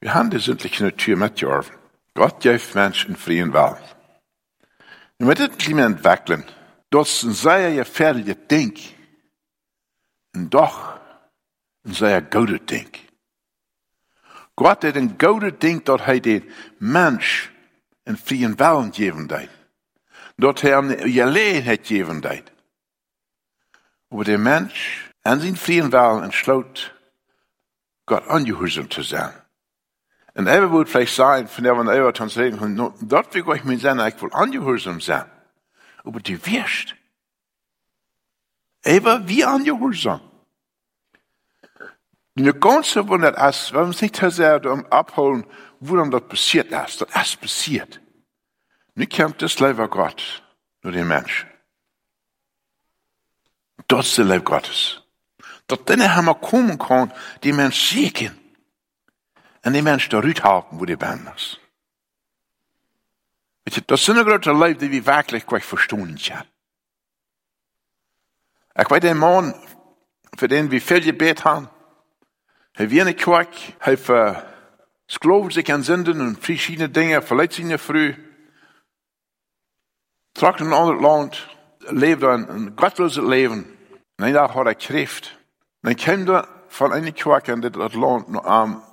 Wir 0.00 0.14
haben 0.14 0.30
die 0.30 0.38
sündliche 0.38 0.84
Natur 0.84 1.16
mitgearbeitet. 1.16 1.78
Gott 2.14 2.40
gibt 2.40 2.74
Menschen 2.74 3.16
freien 3.16 3.52
Willen. 3.52 3.76
Und 5.18 5.26
mit 5.26 5.38
dem 5.38 5.56
Klima 5.58 5.84
entwickeln, 5.84 6.44
das 6.90 7.12
ist 7.12 7.22
ein 7.22 7.32
sehr 7.32 7.74
gefährliches 7.74 8.36
Ding. 8.50 8.76
Und 10.34 10.50
doch 10.50 10.98
ein 11.84 11.92
sehr 11.92 12.22
gutes 12.22 12.64
Ding. 12.66 12.90
Gott 14.56 14.84
hat 14.84 14.96
ein 14.96 15.18
gutes 15.18 15.58
Ding, 15.58 15.84
dass 15.84 16.00
er 16.02 16.20
den 16.20 16.50
Mensch 16.78 17.50
einen 18.04 18.16
freien 18.16 18.58
Willen 18.58 18.92
geben 18.92 19.28
hat. 19.30 19.48
Dass 20.36 20.62
er 20.64 20.78
ihm 20.78 20.88
Gelegenheit 20.88 21.84
geben 21.84 22.22
hat. 22.24 22.52
Aber 24.10 24.24
der 24.24 24.38
Mensch 24.38 25.10
an 25.22 25.40
zijn 25.40 25.56
vrije 25.56 25.88
wel 25.88 26.22
entschloot 26.22 26.92
Gott 28.04 28.26
angehorsam 28.26 28.90
zu 28.90 29.02
sein. 29.02 29.32
Und 30.34 30.46
er 30.46 30.70
würde 30.70 30.90
vielleicht 30.90 31.14
sagen, 31.14 31.48
von 31.48 31.64
der 31.64 31.74
man 31.74 31.88
er 31.88 32.12
dann 32.12 32.28
sagen, 32.28 32.76
dort 33.00 33.34
will 33.34 33.44
ich 33.54 33.64
mir 33.64 33.78
sein, 33.78 34.00
ich 34.00 34.20
will 34.20 34.32
angehorsam 34.32 35.00
sein. 35.00 35.24
Aber 36.04 36.20
du 36.20 36.46
wirst. 36.46 36.94
Aber 38.84 39.28
wie 39.28 39.44
angehorsam. 39.44 40.20
Die 42.34 42.50
ganze 42.52 43.06
Wunder 43.08 43.36
ist, 43.48 43.72
wenn 43.72 43.80
wir 43.80 43.86
uns 43.86 44.00
nicht 44.00 44.16
so 44.16 44.30
sehr 44.30 44.64
um 44.64 44.86
abholen, 44.86 45.46
woran 45.80 46.10
das 46.10 46.26
passiert 46.28 46.72
ist. 46.72 47.02
Das 47.02 47.28
ist 47.28 47.40
passiert. 47.40 48.00
Nicht 48.94 49.12
kennt 49.12 49.40
das 49.42 49.60
Leben 49.60 49.88
Gott, 49.90 50.42
nur 50.82 50.92
den 50.92 51.08
Menschen. 51.08 51.48
Das 53.88 54.06
ist 54.06 54.18
das 54.18 54.26
Leben 54.26 54.44
Gottes. 54.44 55.02
Dat 55.66 55.88
denne 55.88 56.14
hammer 56.14 56.34
kommen 56.34 56.78
kann, 56.78 57.12
die 57.42 57.52
Mensch 57.52 57.90
sehen. 57.90 58.38
Und 59.64 59.74
die 59.74 59.82
Mensch 59.82 60.08
da 60.08 60.22
halten, 60.22 60.80
wo 60.80 60.84
die 60.84 60.96
ben 60.96 61.30
is. 61.36 61.58
Weet 63.62 63.74
je, 63.74 63.82
dat 63.86 63.98
is 63.98 64.06
een 64.06 64.24
grote 64.24 64.56
leven 64.56 64.78
die 64.78 64.90
we 64.90 65.02
werkelijk 65.02 65.46
kwijt 65.46 65.64
verstaan 65.64 66.18
zijn. 66.18 66.46
Ik 68.74 68.88
weet 68.88 69.04
een 69.04 69.18
man, 69.18 69.54
voor 70.30 70.48
den 70.48 70.68
we 70.68 70.80
veel 70.80 71.00
gebed 71.00 71.42
hebben, 71.42 71.70
hij 72.72 72.88
weer 72.88 73.04
niet 73.04 73.20
kwak, 73.20 73.54
hij 73.78 73.98
verskloven 73.98 75.52
zich 75.52 75.68
aan 75.68 75.84
zinden 75.84 76.20
en 76.20 76.36
verschillende 76.40 76.90
dingen, 76.90 77.24
verleidt 77.24 77.54
zijn 77.54 77.78
früh, 77.78 78.14
trok 80.32 80.58
in 80.58 80.66
een 80.66 80.72
ander 80.72 81.00
land, 81.00 81.46
leefde 81.78 82.26
een, 82.26 82.54
een 82.54 82.72
godloze 82.74 83.26
leven. 83.26 83.76
En 84.14 84.26
een 84.26 84.32
dag 84.32 84.52
had 84.52 84.64
hij 84.64 84.74
kreeft. 84.74 85.38
Men 85.80 85.94
kende 85.94 86.48
van 86.68 86.92
een 86.92 87.12
kwak 87.12 87.46
in 87.46 87.60
dit 87.60 87.94
land 87.94 88.28
nog 88.28 88.44
aan 88.44 88.84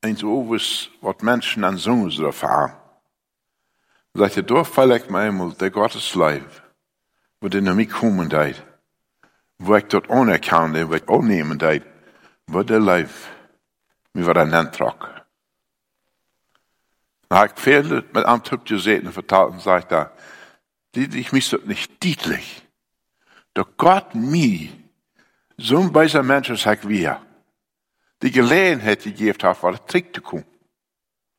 eens 0.00 0.24
overs 0.24 0.96
wat 1.00 1.22
mensen 1.22 1.64
aan 1.64 1.78
zongen 1.78 2.12
zullen 2.12 2.28
ervaren. 2.28 2.78
Dat 4.12 4.34
je 4.34 4.44
door 4.44 4.64
val 4.64 4.88
ik 4.88 5.08
me 5.08 5.22
eenmaal 5.22 5.56
de 5.56 5.70
Gottes 5.72 6.14
lijf, 6.14 6.62
wat 7.38 7.54
in 7.54 7.74
mij 7.74 7.86
komen 7.86 8.28
deed, 8.28 8.62
waar 9.64 9.78
ik 9.78 9.90
dat 9.90 10.08
onerkende, 10.08 10.86
wat 10.86 11.00
ik 11.00 11.10
opnemen 11.10 11.58
deed, 11.58 11.82
wat 12.44 12.66
de 12.66 12.80
lijf 12.80 13.32
me 14.10 14.22
wat 14.22 14.36
aan 14.36 14.54
aantrok. 14.54 15.12
Dan 17.26 17.38
heb 17.38 17.50
ik 17.50 17.58
veel 17.58 18.02
met 18.12 18.24
am 18.24 18.42
Typ 18.42 18.66
gezeten 18.66 19.06
en 19.06 19.12
verteld 19.12 19.52
en 19.52 19.60
zei 19.60 19.82
daar, 19.88 20.10
ich 20.90 21.32
mich 21.32 21.44
so 21.44 21.58
nicht 21.64 21.90
deutlich, 21.98 22.62
dass 23.52 23.66
Gott 23.76 24.14
mir 24.14 24.68
Zo'n 25.56 25.92
bijzonder 25.92 26.24
mensen 26.24 26.58
zeg 26.58 26.82
wir, 26.82 27.20
die 28.18 28.32
gelegenheid 28.32 29.02
gegeven 29.02 29.46
heeft 29.46 29.60
wat 29.60 29.88
terug 29.88 30.10
te 30.10 30.20
komen. 30.20 30.46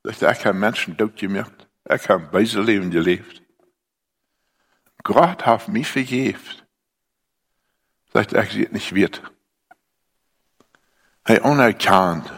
Dat 0.01 0.21
ik 0.21 0.37
heb 0.37 0.53
mensen 0.53 0.95
doodgemerkt. 0.95 1.67
Ik 1.83 2.01
heb 2.01 2.31
bijzonder 2.31 2.65
leven 2.65 2.91
geleefd. 2.91 3.41
God 5.03 5.43
heeft 5.43 5.67
mij 5.67 5.83
vergeeft. 5.83 6.64
Sagt 8.15 8.33
er, 8.33 8.45
sie 8.45 8.69
nicht 8.71 8.95
wird. 8.95 9.21
Hij 11.23 11.41
onerkannt. 11.41 12.31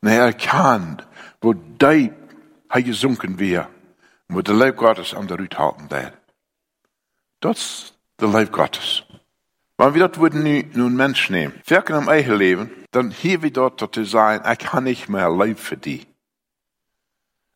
En 0.00 0.08
hij 0.08 0.18
erkannt, 0.18 1.06
wo 1.38 1.54
diep 1.76 2.12
hij 2.66 2.82
gezonken 2.82 3.36
weer. 3.36 3.68
Wo 4.26 4.42
de 4.42 4.54
leib 4.54 4.78
Gottes 4.78 5.14
aan 5.14 5.26
de 5.26 5.34
ruut 5.34 5.52
halten 5.52 5.88
deed. 5.88 6.12
Dat 7.38 7.56
is 7.56 7.98
de 8.14 8.28
leib 8.28 8.54
Gottes. 8.54 9.06
Maar 9.76 9.92
wie 9.92 10.00
dat 10.00 10.16
worden 10.16 10.42
nu, 10.42 10.68
nu 10.72 10.82
een 10.82 10.96
mens 10.96 11.28
nemen, 11.28 11.60
werken 11.64 11.94
am 11.94 12.08
eigen 12.08 12.36
leven, 12.36 12.72
dan 12.90 13.10
hier 13.10 13.40
we 13.40 13.50
dat 13.50 13.78
tot 13.78 13.92
te 13.92 14.04
zijn, 14.04 14.42
ik 14.42 14.58
kan 14.70 14.82
niet 14.82 15.08
meer 15.08 15.30
leven 15.30 15.64
voor 15.64 15.78
die. 15.80 16.14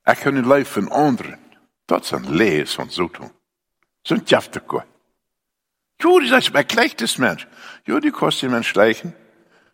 Ik 0.05 0.19
kan 0.19 0.35
niet 0.35 0.47
leven 0.47 0.83
voor 0.83 0.93
anderen. 0.93 1.39
Dat 1.85 2.05
is 2.05 2.11
een 2.11 2.31
lees 2.31 2.75
van 2.75 2.91
zo 2.91 3.11
doen. 3.11 3.33
Zo'n 4.03 4.23
tjaftekor. 4.23 4.87
Jo, 5.97 6.19
die 6.19 6.29
zegt, 6.29 6.53
mijn 6.53 6.67
klechtes 6.67 7.17
mens. 7.17 7.47
Jo, 7.83 8.01
die 8.01 8.11
kost 8.11 8.41
die 8.41 8.49
mens 8.49 8.75
leichen. 8.75 9.15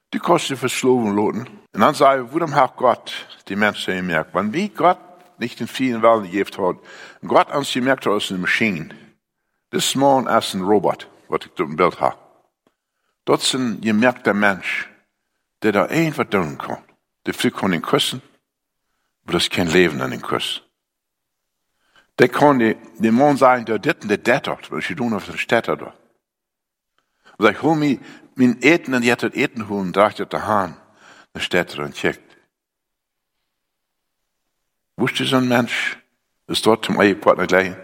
Die 0.09 0.21
kost 0.21 0.47
die 0.47 0.57
versloven 0.57 1.15
loten. 1.15 1.47
En 1.71 1.81
dan 1.81 1.95
zei 1.95 2.23
we, 2.23 2.29
waarom 2.31 2.53
hat 2.53 2.73
Gott 2.77 3.27
die 3.45 3.57
mensen 3.57 3.97
gemerkt? 3.97 4.33
Want 4.33 4.53
wie 4.53 4.73
Gott 4.75 4.99
nicht 5.37 5.61
in 5.61 5.69
vielen 5.69 6.03
Wellen 6.03 6.23
gegeben 6.23 6.65
hat, 6.65 6.77
Gott 7.27 7.51
ans 7.51 7.73
gemerkt 7.73 8.05
hat 8.05 8.13
als 8.13 8.31
eine 8.31 8.41
Maschine. 8.41 8.89
Das 9.69 9.85
ist 9.85 9.95
morgen 9.95 10.29
als 10.29 10.55
ein 10.55 10.63
Robot, 10.63 11.09
was 11.29 11.41
ich 11.47 11.53
da 11.55 11.65
im 11.65 11.77
Bild 11.77 12.01
habe. 12.01 12.17
Dat 13.25 13.41
is 13.41 13.53
een 13.53 13.79
gemerkte 13.81 14.35
mens, 14.35 14.87
der 15.59 15.73
da 15.73 15.87
één 15.87 16.15
wat 16.17 16.31
doen 16.31 16.57
kan. 16.57 16.85
De 17.23 17.33
vrouw 17.33 17.51
kan 17.51 17.73
ihn 17.73 17.81
kussen, 17.81 18.23
maar 19.23 19.33
dat 19.33 19.41
is 19.41 19.49
geen 19.49 19.71
leven 19.71 20.01
aan 20.03 20.13
een 20.13 20.21
kus. 20.21 20.69
Der 22.15 22.29
kan 22.29 22.59
de, 22.59 22.77
de 22.99 23.11
man 23.11 23.37
sagen, 23.37 23.65
der 23.65 23.81
dit 23.81 24.03
en 24.03 24.09
de 24.09 24.23
dat 24.23 24.45
dort, 24.45 24.69
weil 24.69 24.83
je 24.83 24.95
doen 24.95 25.15
of 25.15 25.25
de 25.25 25.39
städter 25.39 25.79
dort. 25.79 26.02
Und 27.43 27.51
ich 27.51 27.63
hol 27.63 27.75
mir 27.75 27.99
mein 28.37 28.59
Eten 28.63 28.95
und 28.95 29.03
jetzt 29.03 29.25
Eten 29.25 29.69
holen, 29.69 29.93
dracht 29.93 30.19
je 30.19 30.27
der 30.27 30.47
Hahn, 30.47 30.77
der 31.35 31.41
Städter 31.41 31.83
und 31.83 31.95
checkt. 31.95 32.37
Wusste 34.97 35.25
so 35.25 35.37
ein 35.37 35.49
Mensch, 35.49 35.99
ist 36.47 36.65
dort 36.65 36.85
zum 36.85 37.01
Ehepartner 37.01 37.47
gleich, 37.47 37.75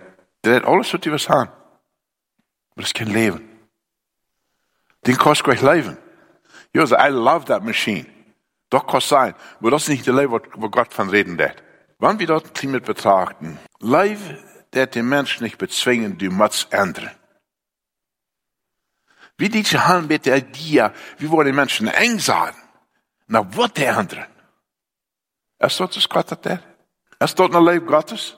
der 0.44 0.56
hat 0.56 0.64
alles, 0.64 0.92
was 0.94 1.00
die 1.00 1.10
was 1.10 1.28
haben. 1.28 1.50
Aber 1.50 2.82
das 2.82 2.86
ist 2.86 2.94
kein 2.94 3.08
Leben. 3.08 3.40
Den 5.06 5.16
kost 5.16 5.42
gleich 5.42 5.62
leven. 5.62 5.96
Ja, 6.72 6.86
so, 6.86 6.96
I 6.96 7.08
love 7.08 7.46
that 7.46 7.64
machine. 7.64 8.06
Doch 8.70 8.86
kost 8.86 9.08
sein. 9.08 9.34
Aber 9.58 9.70
das 9.72 9.82
ist 9.82 9.88
nicht 9.88 10.06
der 10.06 10.14
Leben, 10.14 10.32
wo 10.54 10.68
Gott 10.68 10.92
von 10.92 11.10
reden 11.10 11.38
wird. 11.38 11.62
Wann 11.98 12.20
wir 12.20 12.26
dort 12.28 12.54
Klima 12.54 12.78
betrachten, 12.78 13.58
Leib, 13.80 14.18
der 14.72 14.86
den 14.86 15.08
Menschen 15.08 15.42
nicht 15.42 15.58
bezwingen, 15.58 16.16
du 16.16 16.30
musst 16.30 16.72
ändern. 16.72 17.10
Wie 19.38 19.48
diese 19.48 19.86
Hand 19.86 20.08
mit 20.08 20.26
der 20.26 20.36
Idee, 20.36 20.90
wie 21.18 21.30
wollen 21.30 21.46
die 21.46 21.52
Menschen 21.52 21.88
eng 21.88 22.18
sein? 22.18 22.54
Na, 23.26 23.46
was 23.56 23.72
der 23.72 23.96
anderen? 23.96 24.26
Ist 25.58 25.78
dort 25.80 25.96
das 25.96 26.08
Gott 26.08 26.44
der? 26.44 26.60
Ist 27.20 27.38
dort 27.38 27.54
ein 27.54 27.64
Leib 27.64 27.86
Gottes? 27.86 28.36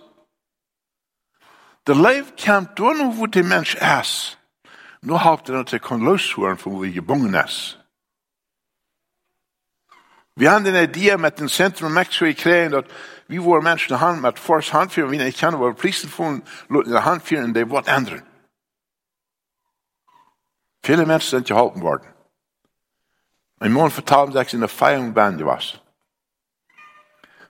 Der 1.87 1.95
Leib 1.95 2.27
kommt 2.37 2.79
nur, 2.79 3.17
wo 3.17 3.27
der 3.27 3.45
Mensch 3.45 3.75
ist. 3.75 4.37
Nu 5.03 5.15
houdt 5.15 5.49
er 5.49 5.55
dat 5.55 5.73
ik 5.73 5.81
kan 5.81 6.03
loshoren 6.03 6.59
van 6.59 6.73
hoe 6.73 6.87
je 6.87 6.93
gebonden 6.93 7.45
is. 7.45 7.79
Vi 10.35 10.47
har 10.47 10.61
den 10.61 10.75
idé 10.75 11.17
med 11.17 11.37
den 11.37 11.49
centrum 11.49 11.93
Mexico 11.93 12.25
gekregen 12.25 12.71
dat 12.71 12.85
vi 13.27 13.39
våra 13.39 13.61
människor 13.61 13.97
hand 13.97 14.21
med 14.21 14.39
fors 14.39 14.71
handfyren, 14.71 15.11
vi 15.11 15.17
inte 15.17 15.39
känner 15.39 15.59
våra 15.59 15.75
polisen 15.75 16.11
får 16.11 16.99
handfyren, 16.99 17.53
det 17.53 17.61
är 17.61 17.65
vårt 17.65 17.89
ändra. 17.89 18.17
Viele 20.83 21.07
Menschen 21.07 21.31
sind 21.31 21.49
gehalten 21.49 21.83
worden. 21.83 22.07
Ein 23.59 23.73
Mann 23.73 23.91
vertalte 23.91 24.39
sich 24.39 24.55
in 24.55 24.61
der 24.61 24.69
Feierung 24.69 25.13
Band 25.13 25.45
was. 25.45 25.79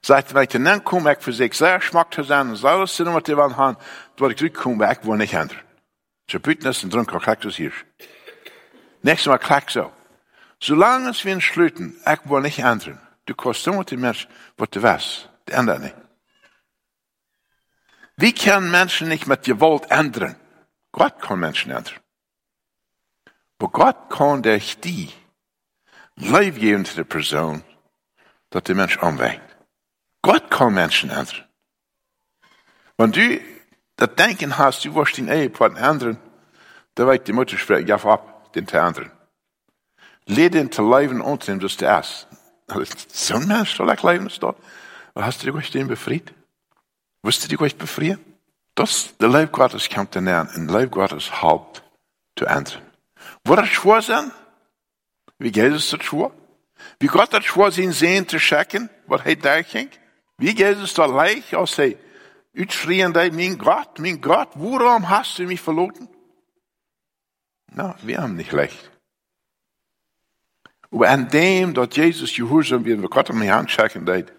Sagte, 0.02 0.34
wenn 0.34 0.44
ich 0.44 0.48
dann 0.48 0.84
komme, 0.84 1.12
ich 1.12 1.18
für 1.18 1.32
sich 1.32 1.54
sehr 1.54 1.80
schmack 1.80 2.12
zu 2.12 2.22
sein, 2.22 2.50
und 2.50 2.64
alles 2.64 2.96
sind, 2.96 3.12
was 3.14 3.22
die 3.22 3.36
wollen 3.36 3.56
haben, 3.56 3.76
dort 4.16 4.32
ich 4.32 4.38
zurückkomme, 4.38 4.90
ich 4.92 5.06
will 5.06 5.16
nicht 5.16 5.34
ändern. 5.34 5.60
Ze 6.30 6.38
buitenis 6.38 6.82
en 6.82 6.90
dronk 6.90 7.12
al 7.12 7.20
klak 7.20 7.42
hier. 7.42 7.72
Nächstes 9.02 9.26
Mal 9.26 9.38
klak 9.38 9.70
so. 9.70 9.92
Solange 10.60 11.12
wir 11.24 11.34
uns 11.34 11.44
schlüten, 11.44 11.96
ich 12.06 12.30
will 12.30 12.42
nicht 12.42 12.60
ändern. 12.60 13.00
Du 13.26 13.34
kannst 13.34 13.66
nur 13.66 13.84
die 13.84 13.96
Mensch, 13.96 14.28
was 14.56 14.70
du 14.70 14.80
weißt. 14.80 15.28
Die 15.48 15.52
ändern 15.52 15.82
nicht. 15.82 15.96
Wie 18.16 18.32
können 18.32 18.70
Menschen 18.70 19.08
nicht 19.08 19.26
mit 19.26 19.42
Gewalt 19.42 19.90
ändern? 19.90 20.36
Gott 20.92 21.20
kann 21.20 21.40
Menschen 21.40 21.72
ändern. 21.72 21.99
Aber 23.60 23.72
Gott 23.72 24.08
kann 24.08 24.42
durch 24.42 24.80
die 24.80 25.10
Leib 26.16 26.58
geben 26.58 26.86
zu 26.86 26.96
der 26.96 27.04
Person, 27.04 27.62
dass 28.48 28.62
der 28.62 28.74
Mensch 28.74 28.96
anwägt. 28.98 29.42
Gott 30.22 30.50
kann 30.50 30.72
Menschen 30.72 31.10
ändern. 31.10 31.44
Wenn 32.96 33.12
du 33.12 33.38
dat 33.96 34.18
denken 34.18 34.56
hast, 34.56 34.86
du 34.86 34.94
wirst 34.94 35.18
den 35.18 35.28
Ehepartner 35.28 35.90
ändern, 35.90 36.18
da 36.94 37.06
weet 37.06 37.28
die 37.28 37.34
Mutter 37.34 37.58
spreekt, 37.58 37.86
ja 37.86 37.96
ab, 37.96 38.50
den 38.54 38.66
te 38.66 38.78
ändern. 38.78 39.12
Leer 40.24 40.48
den 40.48 40.70
te 40.70 40.82
leven 40.82 41.20
unter 41.20 41.52
dem, 41.52 41.60
das 41.60 41.76
du 41.76 41.84
erst. 41.84 42.28
Zo'n 42.66 43.46
Mensch 43.46 43.76
soll 43.76 43.92
ich 43.92 44.02
leben 44.02 44.30
dort. 44.40 44.56
Hast 45.14 45.44
du 45.44 45.52
dich 45.52 45.70
den 45.70 45.86
befreit? 45.86 46.32
Wirst 47.22 47.44
du 47.44 47.54
dich 47.54 47.76
befreien? 47.76 48.18
Das, 48.74 49.14
der 49.18 49.28
Leib 49.28 49.52
Gottes 49.52 49.90
kommt 49.90 50.16
dann 50.16 50.28
an, 50.28 50.48
und 50.48 50.68
Leib 50.68 50.92
Gottes 50.92 51.42
Haupt 51.42 51.82
zu 52.36 52.46
ändern. 52.46 52.89
Wo 53.44 53.56
das 53.56 53.68
schwor 53.68 54.02
sein? 54.02 54.30
Wie 55.38 55.50
geht 55.50 55.72
es 55.72 55.90
das 55.90 56.02
schwor? 56.04 56.32
Wie 56.98 57.06
Gott 57.06 57.32
das 57.32 57.44
schwor, 57.44 57.70
sein 57.70 57.92
Sehen 57.92 58.28
zu 58.28 58.38
checken, 58.38 58.90
was 59.06 59.24
er 59.24 59.36
da 59.36 59.62
ging? 59.62 59.90
Wie 60.38 60.54
geht 60.54 60.78
es 60.78 60.94
da 60.94 61.06
leicht, 61.06 61.54
als 61.54 61.78
er 61.78 61.94
Uitschrien 62.56 63.14
hij, 63.14 63.30
mein 63.30 63.58
Gott, 63.58 63.98
mein 63.98 64.20
Gott, 64.20 64.50
warum 64.54 65.08
hast 65.08 65.38
du 65.38 65.46
mich 65.46 65.60
verloren? 65.60 66.08
Na, 67.72 67.96
wir 68.02 68.18
haben 68.20 68.34
nicht 68.34 68.52
leicht. 68.52 68.90
Aber 70.90 71.08
an 71.08 71.28
dem, 71.28 71.72
dat 71.72 71.94
Jesus 71.94 72.34
gehoorzaam 72.34 72.84
weer, 72.84 73.00
we 73.00 73.08
Gott 73.08 73.28
hem 73.28 73.38
niet 73.38 73.50
aanchecken 73.50 74.04
deed. 74.04 74.32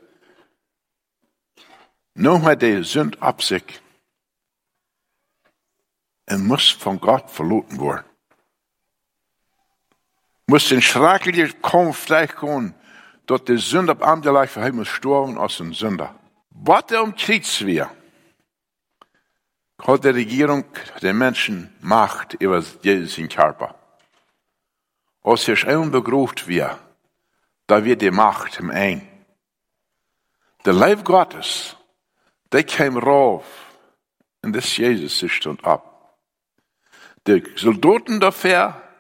Nog 2.13 2.41
maar 2.41 2.57
de 2.57 2.83
zund 2.83 3.17
op 3.19 3.41
zich. 3.41 3.81
En 6.23 6.45
moest 6.45 6.81
van 6.81 6.99
God 6.99 7.31
verloten 7.31 7.77
worden. 7.77 8.10
Moest 10.51 10.71
een 10.71 10.81
schrikkelijke 10.81 11.53
kampf 11.59 12.05
tegenkomen, 12.05 12.75
dat 13.25 13.45
de 13.45 13.57
zund 13.57 13.89
op 13.89 14.01
aangelegd 14.01 14.51
voor 14.51 14.61
hem 14.61 14.75
moest 14.75 14.93
sterven 14.93 15.37
als 15.37 15.59
een 15.59 15.75
zonder. 15.75 16.11
Wat 16.47 16.91
er 16.91 17.01
um 17.01 17.13
Kriegswehr 17.13 17.89
hat 19.75 20.01
die 20.01 20.11
Regierung 20.11 20.65
den 20.99 21.17
Menschen 21.17 21.75
Macht 21.79 22.41
über 22.41 22.63
in 22.83 23.27
Körper. 23.27 23.75
Als 25.21 25.47
er 25.47 25.55
schon 25.55 25.91
begrüßt 25.91 26.47
wird, 26.47 26.77
da 27.65 27.83
wird 27.83 28.01
die 28.01 28.11
Macht 28.11 28.59
im 28.59 28.69
ein. 28.71 29.07
Der 30.65 30.73
Leib 30.73 31.05
Gottes, 31.05 31.77
der 32.51 32.63
kam 32.63 32.97
rauf, 32.97 33.45
und 34.43 34.53
das 34.53 34.77
Jesus 34.77 35.19
sich 35.19 35.33
stund 35.33 35.63
ab. 35.63 36.17
Die 37.25 37.41
Soldaten 37.55 38.19
dafür, 38.19 38.90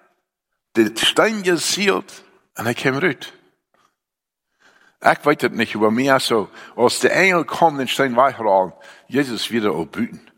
die 0.75 0.93
Stein 0.97 1.43
gesielt, 1.43 2.23
und 2.57 2.65
er 2.65 2.73
kam 2.73 2.97
rüt. 2.97 3.33
Ich 5.03 5.25
weiß 5.25 5.37
es 5.41 5.51
nicht, 5.51 5.75
aber 5.75 5.89
mir 5.89 6.19
so, 6.19 6.49
als 6.75 6.99
der 6.99 7.15
Engel 7.15 7.43
kommt, 7.45 7.79
den 7.79 7.87
Stein 7.87 8.15
wegrollen, 8.15 8.73
Jesus 9.07 9.49
wieder 9.49 9.71
aufbüten. 9.71 10.29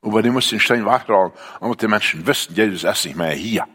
Aber 0.00 0.22
die 0.22 0.30
mussten 0.30 0.56
den 0.56 0.60
Stein 0.60 0.86
wegrollen, 0.86 1.32
damit 1.60 1.82
die 1.82 1.88
Menschen 1.88 2.26
wussten, 2.26 2.54
Jesus 2.54 2.84
ist 2.84 3.04
nicht 3.04 3.16
mehr 3.16 3.32
hier. 3.32 3.66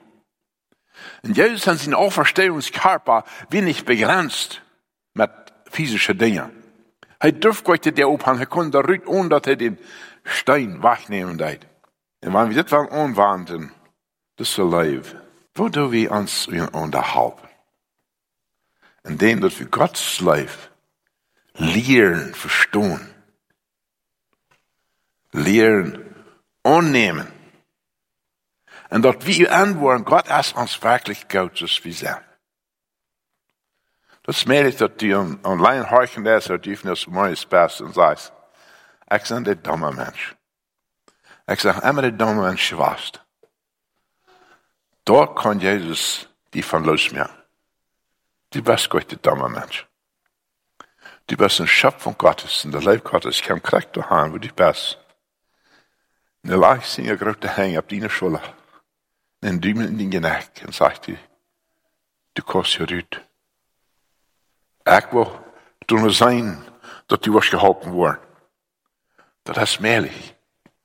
Und 1.21 1.37
Jesus 1.37 1.67
hat 1.67 1.77
seinen 1.77 1.93
Auferstehungskörper 1.93 3.25
wenig 3.49 3.85
begrenzt 3.85 4.61
mit 5.13 5.29
physischen 5.69 6.17
Dingen. 6.17 6.51
Er 7.19 7.31
durfte 7.31 7.91
der 7.91 8.09
ophang, 8.09 8.39
er 8.39 8.45
konnte 8.45 8.79
ruhig, 8.79 9.05
ohne 9.07 9.29
dass 9.29 9.47
er 9.47 9.55
den 9.55 9.77
Stein 10.23 10.81
wegnehmen 10.83 11.37
darf. 11.37 11.59
Und 12.23 12.33
wenn 12.33 12.49
wir 12.49 12.63
das 12.63 12.71
mal 12.71 12.87
anwenden, 14.38 14.44
das 14.44 14.50
ist 14.50 14.58
Leben, 14.58 15.22
wo 15.56 15.70
do 15.70 15.91
wir 15.91 16.12
uns 16.12 16.48
unterhalten? 16.48 17.48
indem 19.08 19.41
dat 19.41 19.58
wir 19.60 19.67
Gottes 19.67 20.20
Life 20.20 20.70
lehren, 21.53 22.34
verstehen, 22.34 23.13
lehren, 25.32 26.15
annehmen. 26.63 27.27
Und 28.89 29.03
dat 29.03 29.25
wir 29.25 29.51
antworten, 29.53 30.06
Gott 30.06 30.27
ist 30.27 30.56
uns 30.56 30.82
wirklich 30.82 31.27
gut, 31.27 31.58
so 31.58 31.65
wie 31.84 31.91
sie. 31.91 32.15
Das 34.24 34.46
merke 34.46 34.70
ich, 34.70 34.75
dass 34.75 34.98
die 34.98 35.13
online 35.15 35.89
horchen 35.89 36.24
das, 36.24 36.50
oder 36.50 36.60
die 36.60 36.75
das 36.75 37.08
mooie 37.08 37.36
best 37.50 37.82
und 37.82 37.94
sagst, 37.94 38.34
ich 39.10 39.24
bin 39.24 39.44
der 39.44 39.56
dumme 39.56 39.91
Mensch. 39.94 40.36
Ich 41.50 41.62
sage 41.62 41.88
immer 41.88 42.01
der 42.01 42.12
dumme 42.12 42.41
Mensch 42.41 42.75
warst. 42.75 43.24
Dort 45.07 45.39
kann 45.39 45.61
Jesus 45.61 46.27
die 46.53 46.61
von 46.61 46.83
los 46.83 47.13
mehr. 47.13 47.29
Du 48.49 48.61
bist 48.61 48.89
Gott, 48.89 49.09
der 49.09 49.17
dumme 49.19 49.47
Mensch. 49.47 49.87
Du 51.27 51.37
bist 51.37 51.61
eine 51.61 51.67
Schöpfung 51.69 52.17
Gottes, 52.17 52.65
und 52.65 52.73
der 52.73 52.81
Leib 52.81 53.05
Gottes 53.05 53.41
kam 53.41 53.63
korrekt 53.63 53.95
daheim, 53.95 54.33
wo 54.33 54.37
du 54.37 54.49
bist. 54.49 54.99
Und 56.43 56.49
er 56.49 56.57
lag 56.57 56.83
sich 56.83 57.07
eine 57.07 57.17
große 57.17 57.55
Hänge 57.55 57.79
auf 57.79 57.87
deine 57.87 58.09
Schulter, 58.09 58.53
einen 59.39 59.61
Dümmel 59.61 59.87
in 59.87 59.97
den 59.97 60.11
Geneck, 60.11 60.61
und 60.65 60.75
sagte, 60.75 61.17
du 62.33 62.43
kannst 62.43 62.75
hier 62.75 62.89
rüt. 62.89 63.21
Ich 64.85 65.13
will 65.13 66.01
nur 66.01 66.11
sein, 66.11 66.61
dass 67.07 67.22
du 67.22 67.33
was 67.33 67.50
geholfen 67.50 67.93
worden. 67.93 68.20
Das 69.46 69.57
ist 69.57 69.79
mählich. 69.79 70.35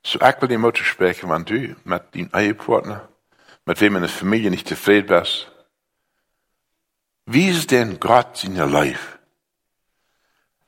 So 0.04 0.20
ich 0.20 0.40
will 0.40 0.48
die 0.48 0.58
Mutter 0.58 0.84
sprechen, 0.84 1.28
wenn 1.28 1.44
du 1.44 1.74
mit 1.82 2.14
deinem 2.14 2.30
Ehepartner, 2.32 3.08
mit 3.64 3.80
wem 3.80 3.96
in 3.96 4.02
der 4.02 4.10
Familie 4.10 4.50
nicht 4.50 4.68
zufrieden 4.68 5.06
bist, 5.06 5.50
wie 7.26 7.48
ist 7.48 7.70
denn 7.70 8.00
Gott 8.00 8.42
in 8.44 8.56
ihr 8.56 8.66
Leben? 8.66 8.98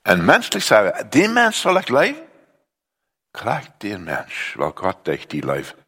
En 0.04 0.24
menschlich 0.24 0.64
sagen, 0.64 1.10
den 1.10 1.32
Mensch 1.34 1.56
soll 1.56 1.78
ich 1.78 1.88
leben? 1.88 2.20
Krijgt 3.32 3.82
den 3.82 4.04
Mensch, 4.04 4.56
weil 4.56 4.72
Gott 4.72 5.06
dich 5.06 5.26
die 5.26 5.40
leven. 5.40 5.78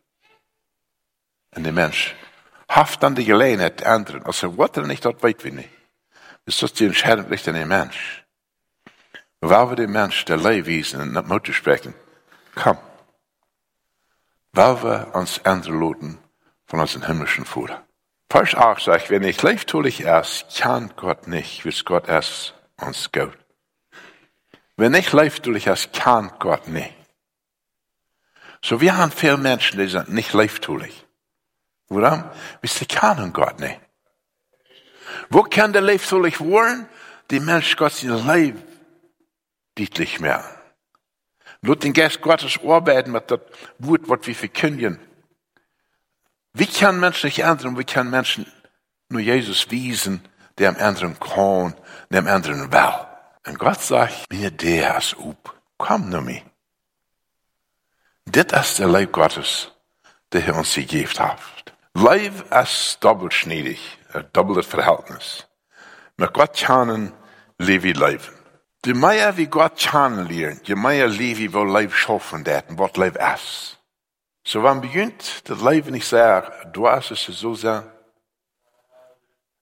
En 1.51 1.63
de 1.63 1.73
Mensch 1.73 2.15
haft 2.69 3.01
dan 3.03 3.15
de 3.15 3.25
gelegenheid 3.25 3.83
anderen. 3.85 4.25
Als 4.25 4.43
er 4.43 4.55
wat 4.57 4.77
er 4.77 4.87
niet, 4.87 5.03
dat 5.03 5.21
weet 5.21 5.43
we 5.43 5.51
niet. 5.51 5.69
Dus 6.45 6.59
dat 6.59 6.77
die 6.77 6.87
Entscheidung 6.87 7.29
ligt 7.29 7.49
an 7.49 7.55
den 7.55 7.69
Mensch. 7.69 8.25
Weil 9.41 9.69
wir 9.69 9.77
den 9.77 9.93
Mensch 9.93 10.25
der 10.25 10.39
Leib 10.39 10.67
wiesen 10.67 11.01
und 11.01 11.13
nicht 11.13 11.29
Mutter 11.29 11.53
sprechen, 11.53 11.95
komm. 12.55 12.79
Weil 14.53 14.83
wir 14.83 15.15
uns 15.15 15.39
ändern 15.39 15.79
loten 15.79 16.26
von 16.67 16.81
unserem 16.81 17.07
himmlischen 17.07 17.45
Vater. 17.45 17.87
Vers 18.29 18.55
8 18.55 18.83
sagt, 18.83 19.11
wenn 19.11 19.23
ich 19.23 19.41
leiftulich 19.43 20.03
erst, 20.03 20.57
kann 20.59 20.93
Gott 20.97 21.29
nicht, 21.29 21.65
wie 21.65 21.69
es 21.69 21.85
Gott 21.85 22.09
erst 22.09 22.55
uns 22.81 23.11
gut. 23.13 23.39
Wenn 24.77 24.95
ich 24.95 25.13
leiftulich 25.13 25.69
erst, 25.69 25.93
kann 25.93 26.33
Gott 26.39 26.69
nicht. 26.69 26.93
So 28.63 28.81
wir 28.81 28.97
haben 28.97 29.13
viele 29.13 29.37
Menschen, 29.37 29.79
die 29.79 29.87
sind 29.87 30.13
nicht 30.13 30.33
leiftulich. 30.33 31.07
Warum? 31.89 32.25
Weil 32.25 32.71
sie 32.71 32.87
kennen 32.87 33.33
Gott 33.33 33.61
nicht. 33.61 33.81
Wo 35.31 35.43
kann 35.45 35.73
der 35.73 35.83
leiftulich 35.83 36.41
werden? 36.41 36.89
Die 37.31 37.41
Mensch 37.41 37.77
Gott 37.77 37.93
sein 37.93 38.27
Leib 38.27 38.57
deutlich 39.77 40.21
mehr. 40.21 40.45
Lass 41.63 41.79
den 41.79 41.93
Geist 41.93 42.21
Gottes 42.21 42.59
arbeiten 42.65 43.13
mit 43.13 43.31
dem 43.31 43.41
Wort, 43.79 44.09
was 44.09 44.27
wir 44.27 44.35
verkündigen. 44.35 45.01
Wie 46.59 46.67
kann 46.67 46.99
Menschen 46.99 47.27
nicht 47.27 47.41
ändern? 47.41 47.77
Wie 47.77 47.85
kann 47.85 48.09
Menschen 48.09 48.51
nur 49.11 49.21
Jesus 49.21 49.71
wiesen, 49.71 50.27
der 50.57 50.71
am 50.71 50.77
anderen 50.77 51.21
kann, 51.21 51.75
der 52.09 52.21
am 52.21 52.29
anderen 52.29 52.73
will? 52.73 52.95
Und 53.47 53.59
Gott 53.59 53.83
sagt, 53.83 54.25
mir 54.33 54.51
ist 54.97 55.17
up. 55.19 55.55
Komm 55.77 56.09
nur 56.09 56.23
mir. 56.23 56.41
Dit 58.25 58.53
ist 58.53 58.79
der 58.79 58.89
Leib 58.89 59.13
Gottes, 59.13 59.71
der 60.33 60.47
er 60.47 60.57
uns 60.57 60.75
gegeben 60.75 61.19
hat. 61.19 61.41
Leib 61.93 62.51
ist 62.51 63.05
doppelschneidig, 63.05 63.99
ein 64.15 64.27
doppeltes 64.33 64.67
Verhältnis. 64.67 65.47
Mit 66.17 66.33
Gott 66.33 66.57
kann 66.57 67.13
Levi 67.59 67.93
leben. 67.93 68.35
Je 68.83 68.95
mehr 68.95 69.37
wie 69.37 69.47
Gott 69.47 69.77
kennenlernen, 69.77 70.63
je 70.65 70.75
mehr 70.75 71.07
Levi 71.07 71.53
will 71.53 71.67
Leib 71.71 71.93
schaffen, 71.93 72.47
was 72.47 72.97
Leib 72.97 73.19
ist. 73.35 73.76
So 74.49 74.63
wann 74.63 74.81
beginnt 74.81 75.51
das 75.51 75.61
Leben 75.61 75.91
nicht 75.91 76.07
sehr, 76.07 76.71
du 76.73 76.89
hast 76.89 77.11
es 77.11 77.25
so 77.25 77.57
sehr. 77.57 77.83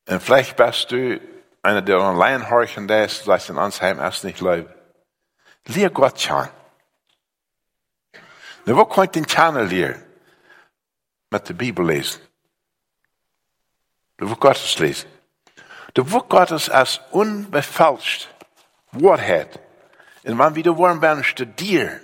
Und 0.07 0.23
vielleicht 0.23 0.57
bist 0.57 0.91
du 0.91 1.19
einer, 1.63 1.81
der 1.81 1.99
online 1.99 2.51
horchen 2.51 2.87
ist, 2.91 3.25
sagst 3.25 3.49
in 3.49 3.57
uns 3.57 3.81
heim 3.81 3.99
erst 3.99 4.25
nicht 4.25 4.43
leib. 4.43 4.69
Lehr 5.65 5.89
Gott 5.89 6.19
kennen. 6.19 6.51
Na, 8.67 8.77
wo 8.77 8.85
könnt 8.85 9.15
den 9.15 9.27
kennen 9.27 9.71
lernen? 9.71 10.05
Mit 11.31 11.49
der 11.49 11.55
Bibel 11.55 11.87
lesen. 11.87 12.21
Der 14.21 14.29
Wort 14.29 14.41
Gottes 14.41 14.79
lesen. 14.79 15.09
Der 15.97 16.13
Wort 16.13 16.29
Gottes 16.29 16.69
als 16.69 17.01
unbefälscht 17.11 18.29
Wahrheit. 18.93 19.59
Und 20.25 20.39
wenn 20.39 20.55
wir 20.55 20.63
die 20.63 20.77
Wort 20.77 21.25
studieren, 21.25 22.04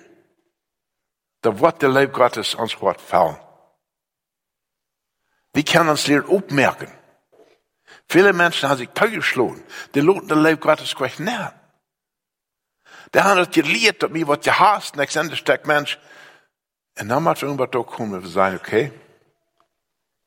da 1.40 1.58
wordt 1.58 1.80
de 1.80 1.88
Leib 1.88 2.12
Gottes 2.12 2.54
ons 2.54 2.80
Wort 2.80 3.00
fallen. 3.00 3.38
Wie 5.52 5.64
kann 5.64 5.88
uns 5.88 6.06
leer 6.06 6.28
opmerken? 6.28 6.92
Viele 8.08 8.32
Menschen 8.32 8.68
haben 8.68 8.78
sich 8.78 8.88
teilgeschlagen. 8.90 9.62
Die 9.94 10.00
loten 10.00 10.28
de 10.28 10.36
Leib 10.36 10.60
Gottes 10.60 10.94
gleich 10.94 11.18
näher. 11.18 11.54
Die 13.14 13.20
haben 13.20 13.38
das 13.38 13.50
gelehrt, 13.50 14.02
dass 14.02 14.10
mir 14.10 14.28
was 14.28 14.44
je 14.44 14.52
hast, 14.52 14.96
nächstes 14.96 15.22
Ende 15.22 15.36
steckt 15.36 15.66
Mensch. 15.66 15.98
Und 16.98 17.08
dann 17.08 17.22
muss 17.22 17.42
irgendwas 17.42 17.70
da 17.70 17.82
kommen, 17.82 18.22
wir 18.22 18.28
sagen, 18.28 18.56
okay, 18.56 18.92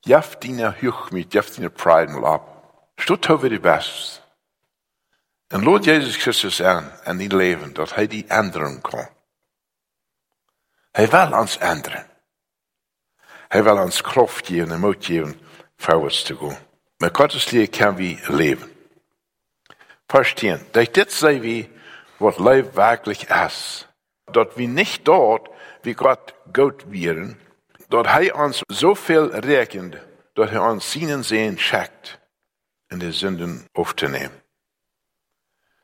jaff 0.06 0.38
deine 0.40 0.76
Hochmut, 0.82 1.34
jaff 1.34 1.56
deine 1.56 1.70
Pride 1.70 2.12
mal 2.12 2.26
ab. 2.26 2.92
Stut 2.98 3.30
over 3.30 3.50
die 3.50 3.60
Best. 3.60 4.22
Und 5.52 5.64
Lord 5.64 5.86
Jesus 5.86 6.18
Christus 6.18 6.62
an, 6.62 6.92
an 7.06 7.20
die 7.20 7.28
Leben, 7.28 7.74
dass 7.74 7.92
er 7.92 8.08
die 8.08 8.28
ändern 8.30 8.82
kann. 8.82 9.08
Hij 10.94 11.10
wil 11.10 11.40
ons 11.40 11.58
ändern. 11.58 12.06
Hij 13.48 13.64
wil 13.64 13.78
ons 13.78 14.02
kraft 14.02 14.48
geven 14.48 14.72
en 14.72 14.80
moed 14.80 15.06
geven 15.06 15.40
vorwärts 15.78 16.24
te 16.24 16.36
gaan. 16.36 16.58
Met 16.98 17.18
Gottes 17.18 17.52
Liebe 17.52 17.78
kan 17.78 17.96
we 17.96 18.18
leven. 18.28 18.72
Vers 20.08 20.34
10. 20.34 20.60
Durch 20.72 20.92
dit 20.92 21.12
sei 21.12 21.40
wie, 21.40 21.70
wat 22.18 22.40
Leib 22.40 22.76
wirklich 22.76 23.30
ist. 23.30 23.88
Dat 24.32 24.56
wir 24.56 24.68
nicht 24.68 25.04
dort, 25.04 25.50
wie 25.82 25.96
Gott 25.96 26.34
Gott 26.52 26.84
wären, 26.90 27.40
dort 27.88 28.08
hij 28.08 28.32
uns 28.32 28.62
so 28.68 28.96
viel 28.96 29.32
rekend, 29.34 29.98
dat 30.34 30.50
hij 30.50 30.60
uns 30.60 30.92
seinen 30.92 31.24
Sehen 31.24 31.58
schickt. 31.58 32.22
in 32.94 33.00
die 33.00 33.12
Sünden 33.12 33.68
aufzunehmen. 33.74 34.42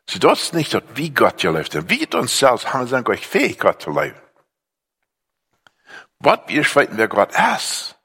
Sie 0.10 0.20
dort 0.20 0.54
nicht, 0.54 0.74
dort 0.74 0.86
wie 0.96 1.14
Gott 1.14 1.38
gelebt 1.38 1.76
hat. 1.76 1.90
Wie 1.90 2.08
uns 2.16 2.38
selbst 2.38 2.72
haben 2.74 2.90
wir 2.90 3.08
euch 3.10 3.28
fähig, 3.28 3.60
Gott 3.60 3.82
zu 3.82 3.92
leben. 3.92 4.20
Wir 6.22 6.64
schweiten, 6.64 6.98
wer 6.98 7.08
Gott 7.08 7.32
ist. 7.56 7.96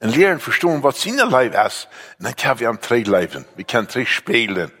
Und 0.00 0.16
lernen 0.16 0.40
verstehen, 0.40 0.82
was 0.82 1.02
seine 1.02 1.24
Leben 1.24 1.54
ist. 1.66 1.88
Und 2.18 2.24
dann 2.24 2.36
können 2.36 2.60
wir 2.60 2.68
am 2.70 2.80
drei 2.80 3.00
leben. 3.00 3.44
Wir 3.56 3.64
können 3.64 3.86
drei 3.86 4.06
spielen. 4.06 4.72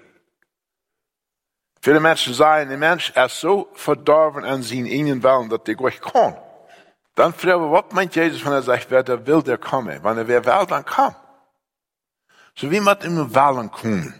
Viele 1.82 2.00
Menschen 2.00 2.34
sagen, 2.34 2.68
der 2.68 2.78
Mensch 2.78 3.10
ist 3.10 3.40
so 3.40 3.68
verdorben 3.74 4.44
an 4.44 4.62
seinen 4.62 4.86
eigenen 4.86 5.22
Willen, 5.22 5.48
dass 5.48 5.64
der 5.64 5.74
Gott 5.74 6.00
kann. 6.00 6.36
Dann 7.14 7.34
fragen 7.34 7.62
wir, 7.62 7.72
was 7.72 7.92
meint 7.92 8.14
Jesus, 8.16 8.44
wenn 8.44 8.52
er 8.52 8.62
sagt, 8.62 8.90
wer 8.90 9.02
der 9.02 9.26
will, 9.26 9.42
der 9.42 9.58
komme? 9.58 10.02
Wenn 10.02 10.18
er 10.18 10.28
wer 10.28 10.44
will, 10.44 10.66
dann 10.66 10.84
komm. 10.84 11.14
So 12.54 12.70
wie 12.70 12.80
man 12.80 12.98
immer 13.00 13.34
Willen 13.34 13.70
kommen. 13.70 14.14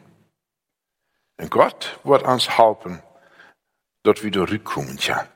Und 1.38 1.50
Gott 1.50 1.98
wird 2.04 2.22
uns 2.24 2.59
helfen, 2.59 3.02
dort 4.02 4.22
wieder 4.22 4.50
rückkommen 4.50 4.98
kann. 4.98 5.26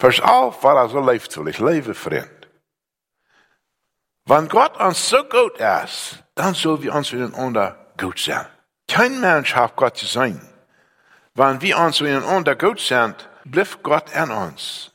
Pass 0.00 0.18
auf, 0.20 0.64
er 0.64 0.88
so 0.88 0.98
leeft 0.98 1.30
soll. 1.30 1.50
Ich 1.50 1.58
lebe, 1.58 1.94
Freund. 1.94 2.48
Wenn 4.24 4.48
Gott 4.48 4.80
uns 4.80 5.10
so 5.10 5.22
gut 5.24 5.58
ist, 5.58 6.24
dann 6.34 6.54
soll 6.54 6.82
wir 6.82 6.94
uns 6.94 7.12
miteinander 7.12 7.92
gut 7.98 8.18
sein. 8.18 8.46
Kein 8.88 9.20
Mensch 9.20 9.54
hat 9.54 9.76
Gott 9.76 9.98
zu 9.98 10.06
sein. 10.06 10.40
Wenn 11.34 11.60
wir 11.60 11.78
uns 11.78 12.00
miteinander 12.00 12.56
gut 12.56 12.80
sind, 12.80 13.28
bleibt 13.44 13.82
Gott 13.82 14.16
an 14.16 14.30
uns. 14.30 14.90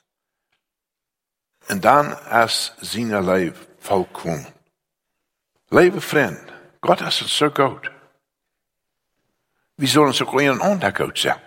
Und 1.69 1.85
dann 1.85 2.11
ist 2.43 2.75
sein 2.81 3.09
Leben 3.09 3.59
vollkommen. 3.77 4.47
Liebe 5.69 6.01
Freund, 6.01 6.51
Gott 6.81 7.01
ist 7.01 7.21
uns 7.21 7.37
so 7.37 7.51
gut. 7.51 7.91
Wir 9.77 9.87
sollen 9.87 10.07
uns 10.07 10.21
auch 10.23 10.33
miteinander 10.33 10.91
gut 10.91 11.19
sein. 11.19 11.39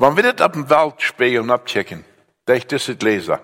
Wenn 0.00 0.16
wir 0.16 0.32
das 0.32 0.46
auf 0.46 0.52
dem 0.52 0.70
Welt 0.70 1.02
spielen 1.02 1.50
abchecken, 1.50 2.06
da 2.46 2.54
ich 2.54 2.66
das 2.66 2.88
lese, 2.88 3.38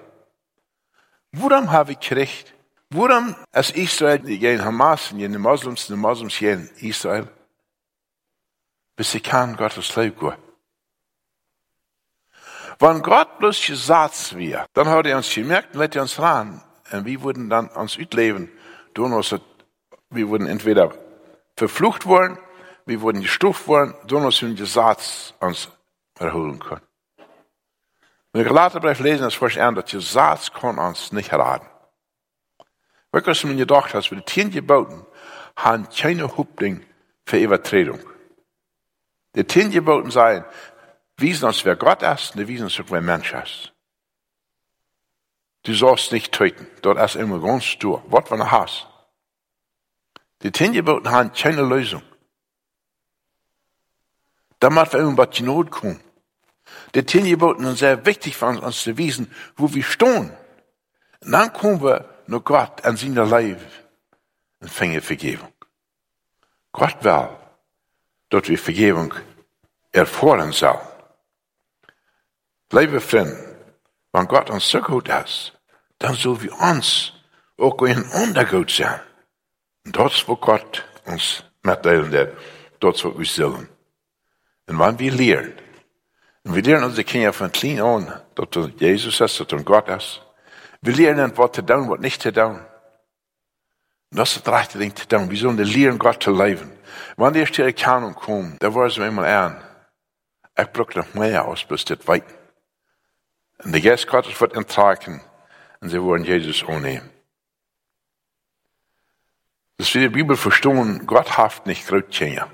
warum 1.33 1.71
habe 1.71 1.93
ich 1.93 2.01
gerecht? 2.01 2.55
Warum 2.89 3.37
ist 3.53 3.77
Israel 3.77 4.21
gegen 4.21 4.65
Hamas 4.65 5.13
und 5.13 5.19
gegen 5.19 5.39
Moslems, 5.39 5.87
die 5.87 5.97
Moslems 5.97 6.39
gegen 6.39 6.71
Israel? 6.81 7.29
Bis 8.97 9.13
sie 9.13 9.21
kann 9.21 9.55
Gottes 9.59 9.95
Leben 9.97 10.19
gehen. 10.19 10.37
Wenn 12.79 13.03
Gott 13.03 13.39
bloß 13.39 13.67
gesagt 13.67 14.35
wird, 14.35 14.67
dann 14.73 14.89
hat 14.89 15.05
er 15.05 15.19
uns 15.19 15.35
gemerkt 15.35 15.75
und 15.75 15.81
lädt 15.81 15.95
er 15.95 16.03
uns 16.03 16.19
ran. 16.19 16.63
Und 16.91 17.05
wir 17.05 17.23
würden 17.23 17.51
dann 17.51 17.69
uns 17.69 17.99
utleben, 17.99 18.51
durch 18.95 19.13
uns, 19.13 19.35
wir 20.09 20.31
würden 20.31 20.47
entweder 20.47 20.95
verflucht 21.55 22.07
worden, 22.07 22.39
wir 22.87 23.03
würden 23.03 23.21
gestuft 23.21 23.69
worden, 23.69 23.95
durch 24.07 24.39
den 24.41 24.57
Satz 24.65 25.35
uns 25.39 25.69
erholen 26.19 26.59
können. 26.59 26.83
Wenn 28.33 28.43
ich 28.43 28.49
Galaterbrief 28.49 29.01
lesen, 29.01 29.23
das 29.23 29.35
spricht 29.35 29.59
an, 29.59 29.75
dass 29.75 29.91
Satz 29.91 30.53
kann 30.53 30.79
uns 30.79 31.13
nicht 31.13 31.33
raten. 31.33 31.67
Wirklich, 33.13 33.43
wenn 33.45 33.53
ihr 33.53 33.67
gedacht 33.67 33.95
hast, 33.95 34.11
wir 34.11 34.19
die 34.19 34.25
zehn 34.27 34.51
Geboten 34.51 35.07
haben 35.57 35.89
keine 35.89 36.37
Hupding 36.37 36.85
für 37.25 37.39
Übertretung. 37.39 38.01
Die 39.35 39.47
zehn 39.47 39.71
Geboten 39.71 40.11
sagen, 40.11 40.45
wiesen 41.17 41.47
uns, 41.47 41.65
wer 41.65 41.77
Gott 41.77 42.03
ist, 42.03 42.37
und 42.37 42.47
wiesen 42.47 42.65
uns, 42.65 42.79
wer 42.91 43.01
Mensch 43.01 43.33
ist. 43.33 43.73
Du 45.63 45.73
sollst 45.73 46.13
nicht 46.13 46.33
töten. 46.33 46.67
Dort 46.83 46.99
ist 46.99 47.17
immer 47.17 47.41
ganz 47.41 47.79
durch. 47.79 48.03
Was 48.07 48.29
von 48.29 48.39
der 48.39 48.51
Hass. 48.51 48.87
Die 50.43 50.53
zehn 50.53 50.75
haben 51.07 51.33
keine 51.33 51.63
Lösung. 51.63 52.03
Da 54.61 54.71
muss 54.71 54.95
irgendwas 54.95 55.31
die 55.31 55.43
Not 55.43 55.71
kommen. 55.71 56.01
Die 56.97 57.05
zehn 57.05 57.27
Geboten 57.27 57.63
sind 57.63 57.77
sehr 57.77 58.07
wichtig 58.07 58.39
für 58.39 58.47
uns, 58.47 58.61
uns 58.61 58.83
zu 58.83 58.97
wissen, 58.97 59.31
wo 59.55 59.73
wir 59.75 59.83
stehen. 59.83 60.33
Und 61.21 61.31
dann 61.31 61.53
kommen 61.53 61.83
wir 61.83 62.09
nur 62.27 62.43
Gott 62.43 62.83
an 62.87 62.97
seiner 62.97 63.27
Leib 63.27 63.61
und 64.61 64.71
fänge 64.71 65.03
Vergebung. 65.03 65.53
Gott 66.73 67.05
will, 67.05 67.29
dort 68.31 68.49
wir 68.49 68.59
Vergebung 68.59 69.13
erfahren 69.93 70.53
sollen. 70.53 70.81
Liebe 72.73 73.03
Freunde, 73.03 73.57
wenn 74.13 74.27
Gott 74.27 74.49
uns 74.49 74.67
so 74.67 74.81
gut 74.81 75.11
ist, 75.11 75.53
dann 75.99 76.15
soll 76.15 76.41
wir 76.45 76.59
uns 76.59 77.13
auch 77.59 77.83
in 77.83 78.05
Untergut 78.05 78.71
sein. 78.71 79.01
Und 79.85 79.95
dort, 79.95 80.27
wo 80.27 80.37
Gott 80.37 80.83
uns 81.05 81.45
mitteilen 81.63 82.11
wird, 82.11 82.39
dort, 82.81 83.05
wo 83.05 83.19
wir 83.19 83.27
sollen. 83.27 83.69
Und 84.67 84.79
wenn 84.79 84.99
wir 84.99 85.13
lernen, 85.13 85.66
und 86.47 86.55
wir 86.55 86.63
lernen 86.63 86.85
unsere 86.85 87.03
Kinder 87.03 87.33
von 87.33 87.51
klein 87.51 87.81
an, 87.81 88.23
dort 88.37 88.55
Jesus 88.81 89.21
ist, 89.21 89.41
dort 89.41 89.65
Gott 89.65 89.89
ist, 89.89 90.23
wir 90.81 90.95
lernen, 90.95 91.33
was 91.37 91.51
zu 91.53 91.63
tun, 91.63 91.91
was 91.91 91.99
nicht 91.99 92.23
zu 92.23 92.33
tun. 92.33 92.61
Und 94.13 94.19
das 94.19 94.37
ist 94.37 94.47
das 94.47 94.55
rechte 94.55 94.79
Ding 94.79 94.95
zu 94.95 95.09
tun. 95.09 95.29
Wir 95.29 95.39
sollen 95.39 95.59
lernen, 95.59 95.99
Gott 95.99 96.23
zu 96.23 96.31
leben. 96.31 96.71
Wenn 97.17 97.33
die 97.33 97.41
erste 97.41 97.65
Erkennung 97.65 98.15
kommt, 98.15 98.63
da 98.63 98.73
war 98.73 98.87
es 98.87 98.97
mir 98.97 99.09
immer 99.09 99.27
an. 99.27 99.61
Ich 100.57 100.69
brauche 100.69 101.01
noch 101.01 101.15
mehr 101.15 101.45
aus, 101.45 101.65
bis 101.65 101.85
das 101.85 102.07
weit. 102.07 102.25
Und 103.65 103.73
der 103.73 103.81
Geist 103.81 104.07
Gottes 104.07 104.41
wird 104.41 104.55
enttragen. 104.55 105.21
Und 105.81 105.89
sie 105.89 106.01
wollen 106.01 106.23
Jesus 106.23 106.65
annehmen. 106.69 107.11
Das 109.79 109.93
wir 109.93 110.03
die 110.03 110.15
Bibel 110.15 110.37
verstehen, 110.37 111.09
Gott 111.09 111.37
hat 111.37 111.67
nicht 111.67 111.89
Großkinder. 111.89 112.49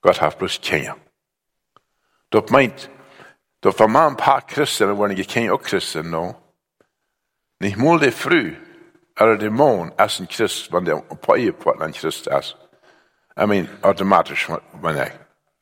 Gott 0.00 0.20
hat 0.20 0.38
bloß 0.38 0.60
Kinder. 0.60 0.96
Das 2.30 2.50
meint, 2.50 2.90
dass 3.66 3.80
wenn 3.80 3.90
man 3.90 4.12
ein 4.12 4.16
paar 4.16 4.42
Christen, 4.42 4.86
dann 4.86 4.96
wollen 4.96 5.16
die 5.16 5.50
auch 5.50 5.60
Christen 5.60 6.10
noch, 6.10 6.36
nicht 7.58 7.76
mal 7.76 7.98
der 7.98 8.12
früh, 8.12 8.54
eller 9.16 9.36
der 9.36 9.50
morgen 9.50 9.90
ist 9.98 10.20
ein 10.20 10.28
Christ, 10.28 10.72
wenn 10.72 10.84
der 10.84 11.02
ein 11.10 11.18
paar 11.18 11.36
Ehepartner 11.36 11.86
ein 11.86 11.92
Christ 11.92 12.28
ist. 12.28 12.56
I 13.36 13.44
mean, 13.44 13.68
automatisch, 13.82 14.48
wenn 14.80 14.96
ich. 14.96 15.12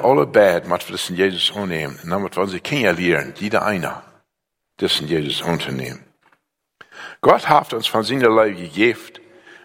Alle 0.05 0.27
Bad, 0.27 0.69
was 0.69 0.87
wir 0.87 0.93
das 0.93 1.09
in 1.09 1.17
Jesus 1.17 1.57
annehmen, 1.57 1.99
und 2.03 2.11
dann 2.11 2.23
wird 2.23 2.37
wir 2.37 2.43
unsere 2.43 2.61
Kinder 2.61 2.93
lernen, 2.93 3.33
jeder 3.39 3.65
einer, 3.65 4.03
das 4.77 5.01
in 5.01 5.09
Jesus 5.09 5.43
anzunehmen. 5.43 6.05
Gott 7.23 7.49
hat 7.49 7.73
uns 7.73 7.87
von 7.87 8.03
seiner 8.03 8.29
Leben 8.29 8.61
gegeben, 8.61 8.99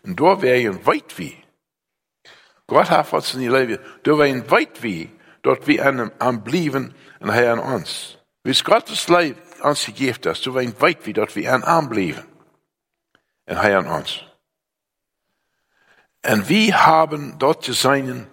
und 0.04 0.18
da 0.18 0.42
wäre 0.42 0.70
ein 0.72 0.86
weit 0.86 1.18
wie. 1.18 1.36
Gott 2.68 2.90
hat 2.90 3.12
uns 3.12 3.34
in 3.34 3.42
die 3.42 3.50
Leben, 3.50 3.80
da 4.04 4.12
wäre 4.18 4.30
ein 4.30 4.50
weit 4.50 4.82
wie, 4.82 5.12
dort 5.42 5.68
wie 5.68 5.82
einem 5.82 6.14
am 6.20 6.42
Blieben 6.42 6.96
und 7.20 7.28
er 7.28 7.52
an 7.52 7.60
uns. 7.60 8.19
Es 8.44 8.64
Gottes 8.64 9.08
uns 9.10 9.86
gegeben 9.86 10.20
hast, 10.26 10.46
du 10.46 10.54
weißt 10.54 10.82
weit 10.82 11.06
wie 11.06 11.14
dort 11.14 11.36
wie 11.36 11.48
ein 11.48 11.64
Arm. 11.64 11.88
Und 11.90 12.24
er 13.46 13.80
an 13.80 13.88
uns. 13.88 14.22
Und 16.26 16.50
wir 16.50 16.86
haben 16.86 17.38
dort 17.40 17.64
zu 17.64 17.74
sein 17.74 18.28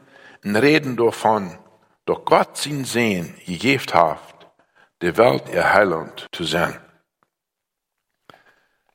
und 0.45 0.57
reden 0.57 0.97
davon, 0.97 1.59
doch 2.05 2.25
Gott 2.25 2.57
sein 2.57 2.85
Sehen 2.85 3.35
gegeben 3.47 3.93
hat, 3.93 4.53
der 5.01 5.17
Welt 5.17 5.49
ihr 5.49 5.73
Heiland 5.73 6.27
sein. 6.45 6.81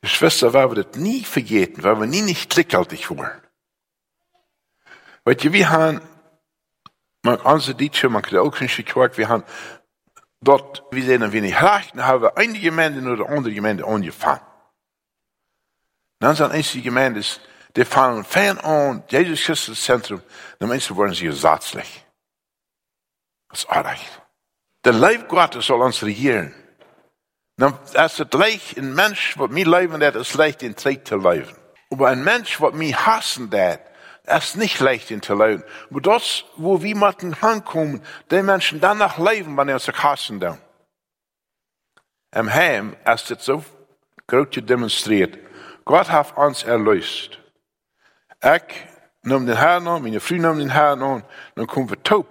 Schwester, 0.04 0.54
weil 0.54 0.72
wir 0.72 0.84
das 0.84 1.00
nie 1.00 1.24
vergeten, 1.24 1.84
weil 1.84 2.00
wir 2.00 2.08
nie 2.08 2.22
nicht 2.22 2.50
klickhaltig 2.50 3.10
wollen. 3.10 3.30
Du, 5.26 5.54
wir 5.54 5.70
haben, 5.70 6.02
man 7.22 7.38
kann 7.40 7.60
sie 7.60 7.76
Dietsche, 7.76 8.10
man 8.10 8.24
kann 8.24 8.40
auch 8.40 8.60
nicht 8.60 8.74
wir 9.18 9.30
haben 9.30 9.44
dort, 10.42 10.84
wir 10.92 11.04
sehen 11.04 11.24
ein 11.24 11.32
wenig 11.32 11.62
recht, 11.62 11.96
haben 11.96 12.24
wir 12.24 12.38
eine 12.38 12.60
Gemeinde 12.60 13.10
oder 13.10 13.30
andere 13.30 13.54
Gemeinde 13.54 13.86
angefangen. 13.86 14.42
Dann 16.20 16.36
sind 16.36 16.52
einige 16.52 16.82
Gemeinden, 16.82 17.26
die 17.76 17.86
fangen 17.86 18.24
fern 18.24 18.58
an, 18.60 19.04
Jesus 19.08 19.44
Christus 19.44 19.84
Zentrum, 19.84 20.22
dann 20.60 20.70
meisten 20.70 20.98
werden 20.98 21.14
sie 21.14 21.28
ersatzlich. 21.28 22.06
Das 23.50 23.60
ist 23.60 23.70
arg. 23.70 23.98
Der 24.84 24.94
Leib 24.94 25.30
Gottes 25.30 25.66
soll 25.66 25.82
uns 25.82 26.04
regieren. 26.04 26.54
Dan 27.56 27.78
is 27.94 28.18
het 28.18 28.34
leicht 28.34 28.78
een 28.78 28.94
mens 28.94 29.34
wat 29.34 29.50
mij 29.50 29.66
leven 29.66 30.00
dat, 30.00 30.16
is 30.16 30.34
leicht 30.34 30.62
in 30.62 30.74
tijd 30.74 31.06
te 31.06 31.18
leven. 31.18 31.58
Aber 31.90 32.08
ein 32.08 32.24
Mensch, 32.24 32.58
wat 32.58 32.74
mij 32.74 32.92
hassen 32.92 33.50
dat, 33.50 33.80
ist 34.24 34.56
nicht 34.58 34.80
leicht 34.80 35.12
in 35.12 35.22
te. 35.22 35.34
Aber 35.34 36.02
das, 36.02 36.46
wo 36.56 36.82
wir 36.82 36.96
müssen 36.96 37.40
hinkommen, 37.40 38.04
die 38.30 38.42
Menschen 38.42 38.80
danach 38.80 39.18
wenn 39.20 39.70
er 39.70 39.80
sich 39.80 40.04
hassen 40.04 40.40
dann. 40.40 40.60
Im 42.34 42.54
Heim 42.54 42.96
ist 43.06 43.32
es 43.32 43.46
so 43.46 43.64
groß 44.28 44.48
demonstriert. 44.62 45.38
Gott 45.84 46.10
hat 46.10 46.38
uns 46.38 46.64
erlöst. 46.64 47.40
Ich 48.44 48.86
nahm 49.24 49.46
den 49.46 49.58
Herrn 49.58 49.88
an, 49.88 50.04
meine 50.04 50.20
Frau 50.20 50.36
nahm 50.36 50.60
den 50.60 50.70
Herrn 50.70 51.02
an, 51.02 51.24
dann 51.56 51.68
kommen 51.68 51.90
wir 51.90 52.02
taub. 52.02 52.28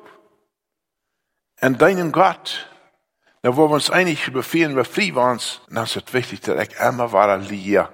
Und 1.61 1.81
deinen 1.81 2.13
Gott, 2.13 2.69
dan 3.43 3.57
wo 3.57 3.69
wir 3.69 3.75
uns 3.75 3.91
einig 3.91 4.27
über 4.27 4.43
vielen 4.43 4.77
wir 4.77 4.85
frei 4.85 5.15
waren, 5.15 5.41
dann 5.69 5.85
ist 5.85 5.97
es 5.97 6.13
wichtig, 6.13 6.41
dass 6.41 6.63
ich 6.63 6.81
immer 6.81 7.13
war 7.13 7.41
hier. 7.43 7.93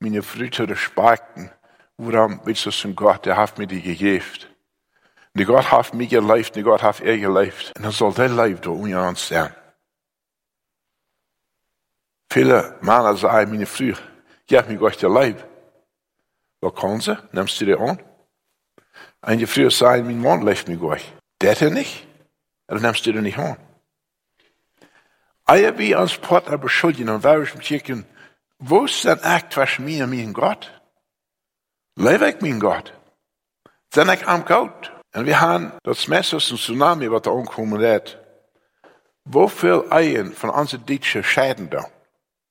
Meine 0.00 0.22
Früchte 0.22 0.74
sparkten, 0.76 1.50
Waarom 2.00 2.40
weet 2.44 2.60
je 2.60 2.70
zo'n 2.70 2.92
God, 2.94 3.22
die 3.22 3.34
heeft 3.34 3.56
me 3.56 3.66
die 3.66 3.80
gegeven. 3.80 4.48
Die 5.32 5.44
God 5.44 5.68
heeft 5.68 5.92
mij 5.92 6.06
geleefd, 6.06 6.54
die 6.54 6.62
God 6.62 6.80
heeft 6.80 7.00
er 7.00 7.16
geleefd. 7.16 7.72
En 7.72 7.82
dan 7.82 7.92
zal 7.92 8.12
dat 8.12 8.30
leven 8.30 8.62
door 8.62 8.96
aan 8.96 9.16
staan. 9.16 9.54
Viele 12.26 12.76
mannen 12.80 13.18
zeggen, 13.18 13.48
mijn 13.48 13.66
vriend, 13.66 14.00
geef 14.46 14.66
me 14.66 14.76
God 14.76 15.00
je 15.00 15.10
leven. 15.10 15.48
Wat 16.58 16.74
kan 16.74 17.02
ze? 17.02 17.18
Nimmst 17.30 17.58
du 17.58 17.64
die 17.64 17.78
aan? 17.78 18.00
En 19.20 19.38
je 19.38 19.46
vriend 19.46 19.72
zei, 19.72 20.02
mijn 20.02 20.18
man 20.18 20.44
leeft 20.44 20.68
me 20.68 20.76
God. 20.76 21.02
Dat 21.36 21.58
er 21.58 21.72
niet? 21.72 22.06
En 22.66 22.74
dan 22.74 22.82
nimmst 22.82 23.04
du 23.04 23.12
die 23.12 23.20
niet 23.20 23.36
aan. 23.36 23.58
Eier 25.44 25.74
wie 25.74 25.98
ons 25.98 26.18
partner 26.18 26.58
beschuldigen 26.58 27.08
en 27.08 27.20
waar 27.20 27.40
is 27.40 27.52
kijken, 27.52 28.06
wo 28.56 28.84
ist 28.84 29.04
denn 29.04 29.18
echt 29.18 29.52
zwischen 29.52 29.84
mir 29.84 30.04
und 30.04 30.10
mein 30.10 30.32
Gott? 30.32 30.79
Ich 32.02 32.40
mein 32.40 32.58
Gott? 32.60 32.94
Sind 33.92 34.10
ich 34.10 34.26
am 34.26 34.46
Gott? 34.46 34.90
Und 35.14 35.26
wir 35.26 35.38
haben 35.38 35.72
das 35.82 36.08
Messer 36.08 36.38
ein 36.38 36.56
Tsunami, 36.56 37.10
was 37.10 37.20
da 37.20 37.30
angekommen 37.30 37.78
ist. 37.78 38.16
Wo 39.26 39.48
viel 39.48 39.84
Eier 39.90 40.24
von 40.32 40.48
unseren 40.48 40.86
Deutschen 40.86 41.22
scheiden 41.22 41.68
da? 41.68 41.84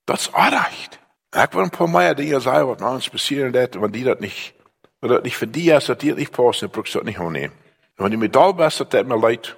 Das 0.06 0.28
ist 0.28 0.34
Unrecht. 0.34 1.00
Ich 1.34 1.54
will 1.54 1.64
ein 1.64 1.70
paar 1.70 1.88
Mal 1.88 2.14
Dinge 2.14 2.40
sagen, 2.40 2.68
was 2.68 2.80
uns 2.80 3.10
passieren 3.10 3.52
wird, 3.52 3.80
wenn 3.80 3.90
die 3.90 4.04
das 4.04 4.20
nicht, 4.20 4.54
wenn 5.00 5.10
das 5.10 5.24
nicht 5.24 5.36
für 5.36 5.48
die 5.48 5.70
ist, 5.70 5.88
dass 5.88 5.98
die 5.98 6.12
nicht 6.12 6.32
passen, 6.32 6.66
dann 6.66 6.70
brauchst 6.70 6.94
du 6.94 6.98
das 7.00 7.06
nicht 7.06 7.18
annehmen. 7.18 7.54
Und 7.96 8.04
wenn 8.04 8.12
die 8.12 8.18
Medaille 8.18 8.54
bist, 8.54 8.86
das 8.88 9.04
mir 9.04 9.18
leid, 9.18 9.56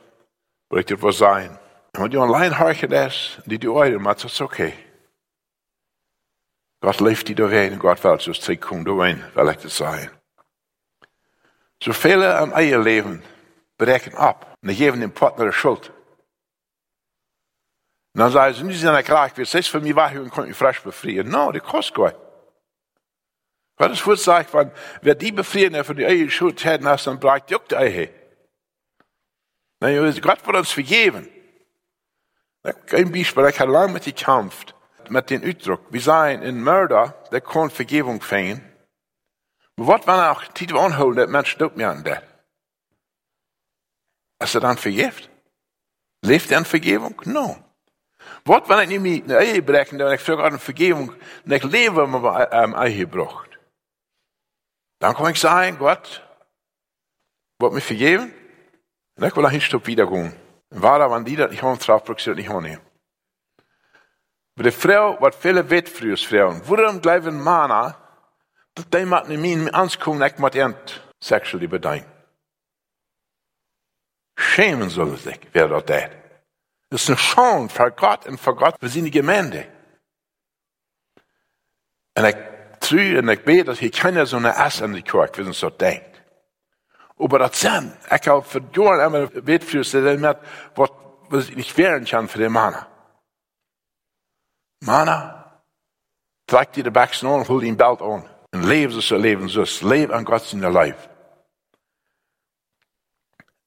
will 0.71 0.81
ich 0.81 0.87
das 0.87 1.03
was 1.03 1.19
sein. 1.19 1.59
Und 1.95 2.05
wenn 2.05 2.11
du 2.11 2.23
allein 2.23 2.59
horchen 2.59 2.93
ist, 2.93 3.43
die 3.45 3.59
die 3.59 3.69
macht, 3.69 4.25
das 4.25 4.33
ist 4.33 4.41
okay. 4.41 4.73
Gott 6.83 7.01
leeft 7.01 7.27
die 7.27 7.35
doorheen 7.35 7.73
en 7.73 7.81
God 7.81 8.01
wil 8.01 8.21
zoals 8.21 8.39
terugkomen 8.39 8.85
doorheen, 8.85 9.23
wil 9.35 9.49
ik 9.49 9.61
het 9.61 9.73
zeggen. 9.73 10.11
Zoveel 11.79 12.25
aan 12.25 12.53
eigen 12.53 12.83
leven 12.83 13.25
bereiken 13.77 14.29
op. 14.29 14.57
En 14.61 14.69
die 14.69 14.77
geven 14.77 15.01
dem 15.01 15.13
Partner 15.13 15.47
de 15.47 15.53
schuld. 15.53 15.87
En 18.13 18.21
dan 18.21 18.31
zeggen 18.31 18.55
ze, 18.55 18.65
nu 18.65 18.73
zijn 18.73 18.99
ik 18.99 19.05
graag 19.05 19.35
weer 19.35 19.47
zes 19.47 19.71
van 19.71 19.83
mij 19.83 19.95
weg 19.95 20.13
en 20.13 20.29
kon 20.29 20.47
je 20.47 20.55
frisch 20.55 20.81
bevrijen. 20.81 21.29
Nou, 21.29 21.53
dat 21.53 21.63
kost 21.63 21.95
goed. 21.95 22.15
Wat 23.75 23.91
is 23.91 24.01
voor 24.01 24.17
zeggen 24.17 24.49
van, 24.49 24.73
wer 25.01 25.19
die 25.19 25.33
bevrijen 25.33 25.85
van 25.85 25.95
die 25.95 26.05
eigen 26.05 26.31
schuld 26.31 26.63
heeft, 26.63 27.05
dan 27.05 27.19
blijkt 27.19 27.49
die 27.49 27.59
de 27.67 27.75
eigen. 27.75 28.11
Nee, 29.79 30.23
Gott 30.23 30.45
wird 30.45 30.57
uns 30.57 30.73
vergeben. 30.73 31.31
Ein 32.87 33.11
Beispiel, 33.11 33.49
ich 33.49 33.59
habe 33.59 33.73
lange 33.73 33.93
mit 33.93 34.05
gekämpft 34.05 34.75
met 35.13 35.29
den 35.29 35.45
Uitdruck. 35.45 35.81
Wir 35.91 36.01
sagen, 36.01 36.43
in 36.43 36.63
Mörder, 36.63 37.15
der 37.31 37.41
kann 37.41 37.71
Vergebung 37.71 38.21
fängen. 38.21 38.61
Aber 39.77 39.87
was, 39.89 40.07
wenn 40.07 40.15
er 40.15 40.33
auch 40.33 40.45
Titel 40.45 40.77
anholen, 40.79 41.17
der 41.17 41.29
Mensch 41.29 41.51
stirbt 41.51 41.77
mir 41.77 41.91
an 41.91 42.05
der? 42.05 42.23
Ist 44.43 44.55
er 44.55 44.61
dann 44.61 44.77
vergift? 44.77 45.31
Lebt 46.23 46.51
er 46.51 46.59
an 46.59 46.65
Vergebung? 46.65 47.21
No. 47.25 47.57
Was, 48.45 48.69
wenn 48.69 48.91
ich 48.91 49.01
nicht 49.01 49.25
eine 49.25 49.45
Ehe 49.45 49.63
brechen, 49.63 50.01
und 50.01 50.13
ich 50.13 50.21
frage 50.21 50.45
an 50.45 50.59
Vergebung, 50.59 51.11
und 51.45 51.53
ich 51.53 51.63
lebe 51.65 52.07
mit 52.07 52.25
einem 52.25 52.75
Ehe 52.75 53.07
gebracht? 53.07 53.51
Dann 54.99 55.15
kann 55.15 55.33
ich 55.33 55.41
sagen, 55.41 55.79
Gott, 55.79 56.27
wird 57.59 57.73
mich 57.73 57.85
vergeben? 57.85 58.33
Und 59.17 59.25
ich 59.25 59.37
will 59.37 59.47
ein 59.47 59.61
Stück 59.61 59.87
wiedergehen. 59.87 60.35
Und 60.71 60.83
war 60.83 60.99
da, 60.99 61.11
wenn 61.11 61.25
die 61.25 61.37
das 61.37 61.51
nicht 61.51 61.63
haben, 61.63 61.79
drauf, 61.79 62.05
brauchst 62.05 62.27
du 62.27 62.31
das 62.31 62.37
nicht 62.37 62.49
Maar 64.55 64.65
de 64.65 64.73
vrouw, 64.73 65.19
wat 65.19 65.37
vele 65.37 65.65
weet 65.65 65.89
vrouwen, 66.15 66.65
waarom 66.65 67.01
blijven 67.01 67.43
mannen, 67.43 67.97
dat 68.73 68.91
die 68.91 69.07
met 69.07 69.29
mij 69.29 69.73
aankomen, 69.73 70.27
ik 70.27 70.39
moet 70.39 70.55
end 70.55 71.01
seksueel 71.19 71.69
bedien. 71.69 72.05
Schämen 74.35 74.91
zullen 74.91 75.19
zich, 75.19 75.39
wer 75.53 75.69
dat 75.69 75.87
deed. 75.87 76.11
Het 76.89 77.01
is 77.01 77.09
een 77.09 77.19
schande 77.19 77.73
voor 77.73 77.93
God 77.95 78.25
en 78.25 78.39
voor 78.39 78.59
God, 78.59 78.75
voor 78.79 78.89
zijn 78.89 79.13
gemeente. 79.13 79.69
En 82.13 82.25
ik 82.25 82.37
trouw 82.79 83.17
en 83.17 83.29
ik 83.29 83.45
weet 83.45 83.67
dat 83.67 83.79
hier 83.79 83.91
keiner 83.91 84.27
zo'n 84.27 84.45
ass 84.45 84.81
in 84.81 84.93
de 84.93 85.03
kerk, 85.03 85.35
wie 85.35 85.55
zo 85.55 85.75
denkt. 85.77 86.21
Aber 87.19 87.39
dat 87.39 87.57
zijn, 87.57 87.99
ik 88.09 88.25
heb 88.25 88.45
voor 88.45 88.63
jaren 88.71 89.01
einmal 89.01 90.21
dat 90.21 90.39
wat, 90.75 90.93
was 91.29 91.49
ik 91.49 91.57
niet 91.57 91.75
wehren 91.75 92.05
kan 92.05 92.29
voor 92.29 92.41
de 92.41 92.49
mannen. 92.49 92.87
Mana, 94.85 95.47
trek 96.45 96.75
je 96.75 96.83
de 96.83 96.91
baksen 96.91 97.29
aan, 97.29 97.45
hul 97.47 97.59
die 97.59 97.75
belt 97.75 98.01
aan. 98.01 98.27
En 98.51 98.67
leef 98.67 99.03
ze 99.03 99.19
leven 99.19 99.51
zus. 99.51 99.81
Leef 99.81 100.11
aan 100.11 100.27
God 100.27 100.43
zijn 100.43 100.73
lijf. 100.73 101.09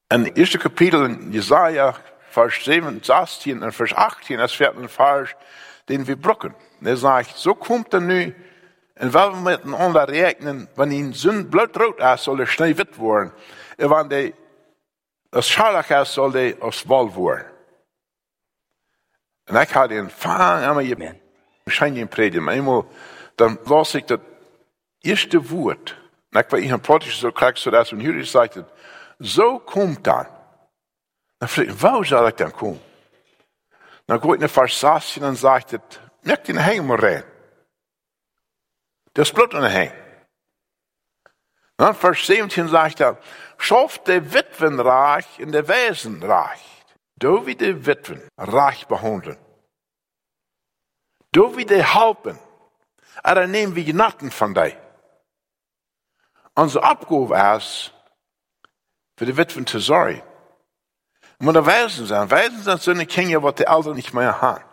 En 0.08 0.24
het 0.24 0.38
eerste 0.38 0.58
kapitel 0.58 1.04
in 1.04 1.32
Jesaja, 1.32 1.96
vers 2.30 2.64
7, 2.64 3.00
16 3.02 3.64
en 3.64 3.74
vers 3.74 3.94
18, 3.94 4.40
is 4.40 4.58
werd 4.58 4.76
een 4.76 4.90
vers 4.90 5.36
den 5.86 6.04
wir 6.04 6.18
brocken. 6.18 6.56
Er 6.82 6.98
sagt, 6.98 7.38
so 7.38 7.54
kommt 7.54 7.94
er 7.94 8.02
nu, 8.02 8.36
en 8.94 9.12
wel 9.12 9.32
we 9.32 9.40
met 9.40 9.64
een 9.64 9.74
ander 9.74 10.10
rekenen, 10.10 10.70
wanneer 10.74 11.04
een 11.04 11.16
zin 11.16 11.50
bloedrood 11.50 12.00
is, 12.00 12.24
zal 12.24 12.40
er 12.40 12.48
snel 12.48 12.74
wit 12.74 12.96
worden. 12.96 13.34
En 13.76 13.90
wanneer 13.90 14.34
als 15.30 15.52
scharlach 15.52 15.90
is, 15.90 16.14
zal 16.14 16.32
hij 16.32 16.60
als 16.60 16.84
wal 16.84 17.12
worden. 17.12 17.55
En 19.46 19.56
ik 19.56 19.70
had 19.70 19.90
een 19.90 20.10
fang 20.10 20.40
aan 20.40 20.86
je 20.86 21.16
schijn 21.66 21.94
je 21.94 22.06
predigen, 22.06 22.44
maar 22.44 22.54
eenmaal, 22.54 22.88
dan 23.36 23.60
las 23.64 23.94
ik 23.94 24.08
dat 24.08 24.20
eerste 25.00 25.42
woord. 25.42 25.98
En 26.30 26.40
ik 26.40 26.50
was 26.50 26.60
in 26.60 26.72
een 26.72 26.80
protest 26.80 27.20
zo 27.20 27.32
krijg, 27.32 27.58
zodat 27.58 27.90
een 27.90 28.00
jullie 28.00 28.24
zegt, 28.24 28.58
zo 29.20 29.60
komt 29.60 30.04
dan. 30.04 30.28
Dan 31.38 31.50
vroeg 31.50 31.66
ik, 31.66 31.72
waar 31.72 32.06
zal 32.06 32.28
ik 32.28 32.38
dan 32.38 32.52
komen? 32.52 32.82
Dan 34.06 34.22
ga 34.22 34.34
ik 34.34 34.40
naar 34.40 34.50
vers 34.50 34.80
16 34.80 35.24
en 35.24 35.36
zegt 35.36 35.72
het, 35.72 36.00
merk 36.22 36.48
in 36.48 36.56
de 36.56 36.62
hemel 36.62 36.96
rein. 36.96 37.24
Dat 39.12 39.26
is 39.26 39.32
bloed 39.32 39.54
in 39.54 39.62
de 39.62 39.70
hemel. 39.70 40.04
Dan 41.76 41.96
vers 41.96 42.26
17 42.26 42.68
zegt 42.68 42.98
hij, 42.98 43.18
schaf 43.58 44.00
de 44.00 44.22
witwen 44.22 44.82
reich 44.82 45.38
in 45.38 45.52
de 45.52 45.64
wezen 45.64 46.20
Du 47.18 47.46
wie 47.46 47.56
die 47.56 47.86
Witwen 47.86 48.22
reich 48.38 48.88
behandeln. 48.88 49.38
Du 51.32 51.56
wie 51.56 51.66
die 51.66 51.84
helpen. 51.84 52.38
Er 53.24 53.48
nehmen 53.48 53.76
wir 53.76 53.94
Natten 53.94 54.32
von 54.32 54.54
dir. 54.54 54.76
Unsere 56.56 56.84
Abgabe 56.84 57.58
ist, 57.58 57.94
für 59.18 59.26
die 59.26 59.38
Witwen 59.38 59.66
zu 59.66 59.80
sorgen. 59.80 60.22
Und 61.40 61.48
wenn 61.48 61.54
die 61.54 61.66
Weisen 61.66 62.06
sind, 62.06 62.32
Weisen 62.32 62.64
sind 62.64 62.82
so 62.82 62.92
eine 62.92 63.06
Kinder, 63.06 63.44
was 63.44 63.56
die 63.56 63.66
Eltern 63.66 63.96
nicht 63.96 64.14
mehr 64.14 64.42
haben. 64.42 64.64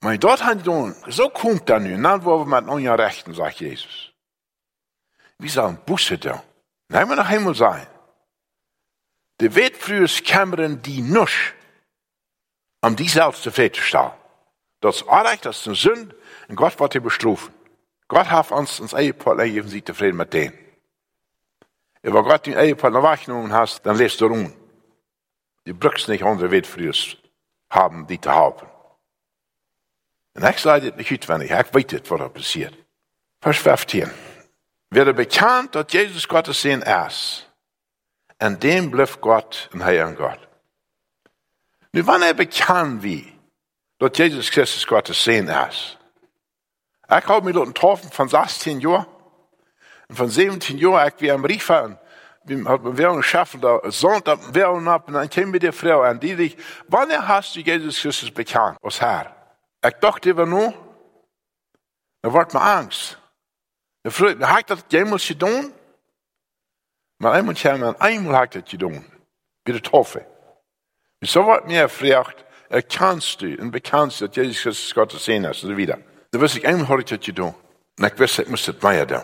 Maar 0.00 0.18
dort 0.18 0.44
haben 0.44 0.62
die 0.62 1.10
so 1.10 1.28
kommt 1.30 1.68
dann 1.68 1.84
nu, 1.84 2.02
dann 2.02 2.24
wollen 2.24 2.48
wir 2.48 2.60
mit 2.60 2.70
unseren 2.70 3.00
Rechten, 3.00 3.34
sagt 3.34 3.60
Jesus. 3.60 4.12
Wie 5.38 5.48
sollen 5.48 5.78
Busse 5.84 6.18
da? 6.18 6.42
Nein, 6.88 7.08
wir 7.08 7.16
nach 7.16 7.28
Himmel 7.28 7.54
sein. 7.54 7.86
Die 9.40 9.54
Wetfrühers 9.54 10.22
kämmern 10.22 10.80
die 10.82 11.02
nusch 11.02 11.54
om 12.80 12.94
die 12.94 13.08
zelfs 13.08 13.42
tevreden 13.42 13.72
te 13.72 13.82
stellen. 13.82 14.14
Dat 14.78 14.94
is 14.94 15.06
aardig, 15.06 15.40
dat 15.40 15.52
is 15.52 15.66
een 15.66 15.76
zin, 15.76 16.12
en 16.46 16.56
God 16.56 16.76
wordt 16.76 16.92
je 16.92 17.00
bestrafen. 17.00 17.54
God 18.06 18.26
heeft 18.26 18.50
ons 18.50 18.80
ons 18.80 18.92
eigen 18.92 19.16
part 19.16 19.40
gegeven, 19.40 19.68
sie 19.68 19.82
tevreden 19.82 20.16
met 20.16 20.30
den. 20.30 20.54
En 22.00 22.12
waar 22.12 22.24
God 22.24 22.44
die 22.44 22.54
eigen 22.54 22.76
part 22.76 22.92
naar 22.92 23.02
weggenomen 23.02 23.50
hast, 23.50 23.82
dan 23.82 23.96
leest 23.96 24.20
er 24.20 24.30
om. 24.30 24.54
Die 25.62 25.74
brukst 25.74 26.08
niet 26.08 26.22
andere 26.22 26.48
wetfriers 26.48 27.22
haben, 27.66 28.06
die 28.06 28.18
te 28.18 28.28
helpen. 28.28 28.68
En 30.32 30.42
ik 30.42 30.58
zei 30.58 30.80
dit 30.80 30.96
niet 30.96 31.10
uitwendig, 31.10 31.50
ik 31.50 31.66
weet 31.70 31.90
het 31.90 32.08
wat 32.08 32.20
er 32.20 32.30
passiert. 32.30 32.74
Vers 33.40 33.58
15. 33.58 34.08
Werde 34.88 35.12
bekannt, 35.12 35.72
dat 35.72 35.92
Jezus 35.92 36.24
Gottes 36.24 36.60
Sinn 36.60 36.82
ist. 36.82 37.50
En 38.36 38.58
dem 38.58 39.06
God 39.20 39.68
en 39.70 39.80
hij 39.80 40.04
aan 40.04 40.16
God. 40.16 40.38
Nu, 41.96 42.04
wanneer 42.04 42.34
bekan 42.34 43.02
wie 43.02 43.32
dat 43.96 44.16
Jezus 44.16 44.50
Christus 44.50 44.86
Gottes 44.86 45.22
Sinn? 45.22 45.48
Ich 47.08 47.26
habe 47.26 47.42
mich 47.42 47.54
dort 47.54 47.68
getroffen 47.68 48.10
von 48.10 48.28
16 48.28 48.80
Jahren. 48.80 49.06
Und 50.08 50.16
von 50.16 50.28
17 50.28 50.76
Jahren, 50.76 51.08
ich 51.08 51.20
wie 51.22 51.30
am 51.30 51.42
und 51.42 51.98
wir 52.44 52.64
haben 52.66 52.98
wir 52.98 53.12
geschaffen, 53.14 53.62
da 53.62 53.80
Sonntag, 53.84 54.38
wir 54.52 54.68
und 54.68 54.86
ab, 54.88 55.08
und 55.08 55.14
dann 55.14 55.30
kam 55.30 55.50
mir 55.50 55.58
die 55.58 55.72
Frau 55.72 56.02
an, 56.02 56.20
die 56.20 56.36
dich, 56.36 56.58
wann 56.86 57.10
hast 57.26 57.56
du 57.56 57.60
Jesus 57.60 58.02
Christus 58.02 58.30
bekannt, 58.30 58.76
als 58.82 59.00
Herr? 59.00 59.34
Ich 59.82 59.94
dachte 59.94 60.28
immer 60.28 60.44
nur, 60.44 60.74
da 62.20 62.30
wird 62.30 62.52
mir 62.52 62.60
Angst. 62.60 63.18
Da 64.02 64.10
fragt 64.10 64.38
ich, 64.38 64.46
hat 64.46 64.68
das 64.68 64.84
jemals 64.90 65.26
getan? 65.26 65.72
Maar 67.20 67.32
einmal 67.32 67.96
einmal 68.00 68.36
hat 68.36 68.54
das 68.54 68.64
getan. 68.64 69.02
Bei 69.64 69.72
der 69.72 69.82
Taufe. 69.82 70.35
Så 71.24 71.42
vart 71.42 71.66
mir 71.66 71.82
gefragt, 71.82 72.44
erkannst 72.68 73.40
du 73.40 73.56
und 73.56 73.70
bekannst, 73.70 74.20
dass 74.20 74.36
Jesus 74.36 74.62
Christus 74.62 74.94
Gottes 74.94 75.24
Sohn 75.24 75.44
ist, 75.44 75.64
und 75.64 75.70
so 75.70 75.76
wieder. 75.76 75.98
Da 76.30 76.40
wusste 76.40 76.58
ich, 76.58 76.66
einmal 76.66 76.88
habe 76.88 77.00
ich 77.00 77.06
das 77.06 77.20
getan. 77.20 77.54
Und 77.98 78.20
ich 78.20 78.38
ich 78.38 78.48
muss 78.48 78.66
das 78.66 78.82
mehr 78.82 79.06
tun. 79.06 79.22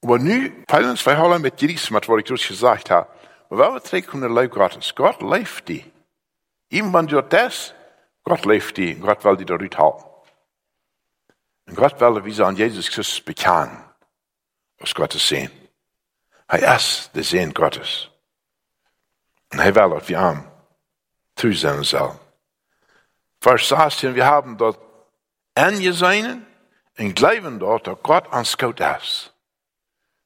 Aber 0.00 0.18
nu 0.18 0.62
fallen 0.66 0.96
wij 1.04 1.16
hollen 1.16 1.40
met 1.40 1.60
Jesus, 1.60 1.88
met 1.88 2.06
wat 2.06 2.18
ik 2.18 2.26
dus 2.26 2.46
gezegd 2.46 2.88
heb. 2.88 3.08
Maar 3.48 3.58
wel 3.58 3.72
betrekken 3.72 4.20
de 4.20 4.32
leef 4.32 4.50
Gottes. 4.50 4.92
God 4.94 5.22
leeft 5.22 5.66
die. 5.66 5.92
Even 6.68 6.90
wanneer 6.90 7.22
du 7.22 7.28
das, 7.28 7.74
Gott 8.22 8.44
leeft 8.44 8.74
die. 8.74 8.94
En 8.94 9.02
God 9.02 9.22
wil 9.22 9.36
die 9.36 9.50
eruit 9.50 9.74
halen. 9.74 10.04
En 11.64 11.76
God 11.76 11.98
wil 11.98 12.20
wie 12.20 12.34
ze 12.34 12.44
aan 12.44 12.54
Jezus 12.54 12.88
Christus 12.88 13.22
bekennen. 13.22 13.94
Als 14.78 14.92
Gottes 14.92 15.26
Seen. 15.26 15.50
Hij 16.46 16.74
is 16.74 17.08
de 17.12 17.22
Seen 17.22 17.56
Gottes. 17.56 18.07
En 19.48 19.58
hij 19.58 19.72
wil 19.72 19.88
dat 19.88 20.06
we 20.06 20.16
hem 20.16 20.46
toezenden 21.34 21.84
zal. 21.84 22.20
Vers 23.40 23.68
16, 23.68 24.14
wir 24.14 24.24
haben 24.24 24.56
dort 24.56 24.78
angesehen 25.54 26.46
und 26.98 27.14
glauben 27.14 27.58
dort, 27.58 27.86
dass 27.86 28.02
Gott 28.02 28.26
uns 28.32 28.56
gut 28.56 28.80
ist. 28.80 29.32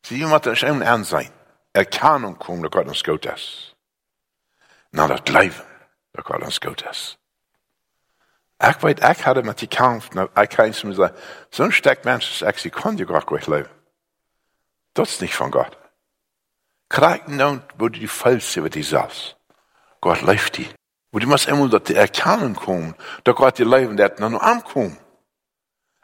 Sie 0.02 0.16
jemand 0.16 0.46
ist 0.46 0.64
ein 0.64 0.82
Ansehen. 0.82 1.30
Erkennung 1.72 2.38
kommt, 2.38 2.64
dass 2.64 2.70
Gott 2.70 2.86
uns 2.86 3.04
gut 3.04 3.26
ist. 3.26 3.76
Na, 4.90 5.06
das 5.06 5.22
Glauben, 5.24 5.62
dass 6.12 6.24
Gott 6.24 6.42
uns 6.42 6.60
gut 6.60 6.82
ist. 6.90 7.18
Ich 8.60 8.82
weet, 8.82 9.00
ich 9.00 9.26
hatte 9.26 9.42
met 9.42 9.60
die 9.60 9.66
Kampf, 9.66 10.12
nou, 10.12 10.28
ich 10.40 10.48
kann 10.50 10.70
es 10.70 10.84
mir 10.84 10.94
sagen, 10.94 11.16
so 11.50 11.64
ein 11.64 11.72
stark 11.72 12.04
Mensch, 12.04 12.42
ich, 12.42 12.58
sie 12.58 12.70
kann 12.70 12.96
dir 12.96 13.06
Gott 13.06 13.26
gut 13.26 13.46
leben. 13.48 13.68
Das 14.94 15.10
ist 15.10 15.20
nicht 15.20 15.34
von 15.34 15.50
Nun, 17.26 17.62
wo 17.78 17.88
du 17.88 17.98
die 17.98 18.08
Falsch 18.08 18.56
über 18.56 18.68
die 18.68 18.82
sagst. 18.82 19.36
Gott 20.00 20.22
lebt 20.22 20.56
die. 20.58 20.68
Wo 21.10 21.18
du 21.18 21.26
musst 21.26 21.48
immer 21.48 21.68
dat 21.68 21.86
die 21.86 21.94
erkennen 21.94 22.54
kommen, 22.54 22.94
dat 23.22 23.36
Gott 23.36 23.56
die 23.56 23.68
leven 23.68 23.96
dat 23.96 24.18
nog 24.18 24.40
aankomt. 24.40 24.98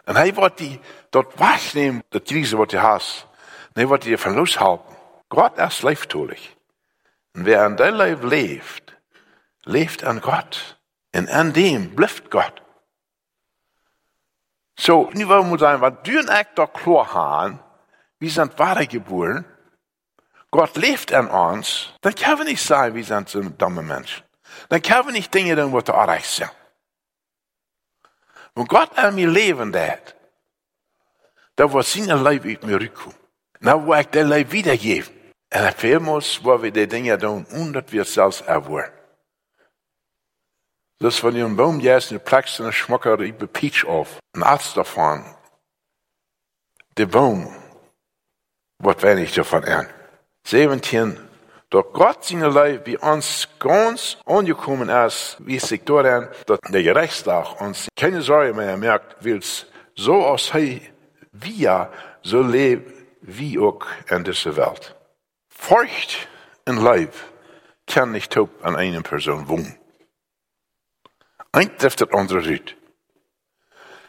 En 0.05 0.17
hij 0.17 0.35
wordt 0.35 0.59
die 0.59 0.81
dort 1.11 1.39
wegnemen, 1.39 2.05
dat 2.09 2.23
Krise 2.23 2.65
je 2.67 2.79
hast. 2.79 3.27
En 3.67 3.73
hij 3.73 3.87
wordt 3.87 4.05
die 4.05 4.19
van 4.19 4.35
loshalten. 4.35 4.97
Gott 5.29 5.59
ist 5.59 5.83
leeftoelig. 5.83 6.57
Und 7.35 7.45
wer 7.45 7.65
an 7.65 7.77
dein 7.77 7.95
Leben 7.95 8.29
lebt, 8.29 8.97
lebt 9.65 10.05
an 10.05 10.21
Gott. 10.21 10.79
Und 11.13 11.29
an 11.29 11.53
dem 11.53 11.95
bleibt 11.95 12.31
Gott. 12.31 12.63
So, 14.75 15.11
nu 15.13 15.29
wollen 15.29 15.51
wir 15.51 15.59
sagen, 15.59 15.81
was 15.83 15.93
du 16.03 16.19
und 16.19 16.31
ich 16.31 16.47
doch 16.55 16.73
klar 16.73 17.13
haben, 17.13 17.61
wir 18.19 18.31
sind 18.31 18.59
weitergeboren, 18.59 19.45
Gott 20.51 20.77
lebt 20.77 21.13
an 21.13 21.29
uns, 21.29 21.93
dann 22.01 22.15
können 22.15 22.39
wir 22.39 22.45
nicht 22.45 22.63
sagen, 22.63 22.95
wir 22.95 23.05
sind 23.05 23.29
so 23.29 23.41
dumme 23.43 23.83
Menschen. 23.83 24.25
Dan 24.69 24.81
kan 24.81 25.07
we 25.07 25.13
niet 25.13 25.33
dingen 25.33 25.57
doen 25.57 25.71
wat 25.71 25.91
aardig 25.91 26.25
zijn. 26.25 26.51
Want 28.53 28.71
God 28.71 28.97
aan 28.97 29.15
mij 29.15 29.27
leven 29.27 29.71
dat, 29.71 30.15
dat 31.55 31.71
was 31.71 31.91
zijn 31.91 32.23
leven 32.23 32.49
uit 32.49 32.63
mij 32.63 32.75
rukken. 32.75 33.13
Nou 33.59 33.85
wil 33.85 33.99
ik 33.99 34.13
dat 34.13 34.27
leven 34.27 34.51
wiedergeven. 34.51 35.15
En 35.49 35.73
veelmaals 35.73 36.41
waar 36.41 36.61
we 36.61 36.71
die 36.71 36.87
dingen 36.87 37.19
doen, 37.19 37.47
omdat 37.51 37.91
we 37.91 37.99
het 37.99 38.09
zelfs 38.09 38.43
ervoeren. 38.43 38.93
Dus 40.97 41.19
van 41.19 41.35
een 41.35 41.55
boom 41.55 41.81
juist 41.81 42.11
een 42.11 42.23
plek 42.23 42.47
zijn 42.47 42.73
schmokker 42.73 43.21
über 43.21 43.47
Peach 43.47 43.85
auf. 43.85 44.19
Ein 44.31 44.43
Arzt 44.43 44.75
davon. 44.75 45.37
De 46.93 47.07
boom 47.07 47.57
wordt 48.77 49.01
weinig 49.01 49.33
davon 49.33 49.65
an. 49.65 49.98
17 50.49 51.19
doch 51.71 51.93
Gott 51.93 52.25
seine 52.25 52.49
Leib 52.49 52.87
wie 52.87 52.97
uns 52.97 53.47
ganz 53.59 54.17
angekommen 54.25 54.89
ist, 54.89 55.37
wie 55.41 55.59
sich 55.59 55.85
daran, 55.85 56.29
dass 56.47 56.59
der 56.67 56.83
Gerichtstag 56.83 57.61
uns 57.61 57.89
keine 57.95 58.23
Sorge 58.23 58.55
mehr 58.55 58.79
merkt, 58.79 59.23
weil 59.23 59.39
es 59.39 59.67
so 59.95 60.25
aus 60.25 60.51
wir 61.33 61.93
so 62.23 62.41
leben 62.41 62.91
wie 63.21 63.59
auch 63.59 63.85
in 64.09 64.25
dieser 64.25 64.57
Welt. 64.57 64.97
Furcht 65.51 66.29
in 66.65 66.79
Leib 66.79 67.13
kann 67.87 68.13
nicht 68.13 68.33
top 68.33 68.51
an 68.65 68.75
einer 68.75 69.03
Person 69.03 69.49
wohnen. 69.49 69.79
Ein 71.53 71.77
trifft 71.77 72.01
das 72.01 72.13
andere 72.13 72.41
nicht. 72.41 72.75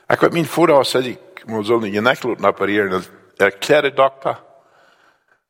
Ich 0.09 0.21
habe 0.21 0.31
mein 0.31 0.45
Vater 0.45 0.79
gesagt, 0.79 1.05
ich 1.05 1.45
muss 1.45 1.69
eine 1.69 1.91
Geneckluten 1.91 2.45
operieren. 2.45 3.05
Erklärte 3.37 3.91
Doktor, 3.91 4.48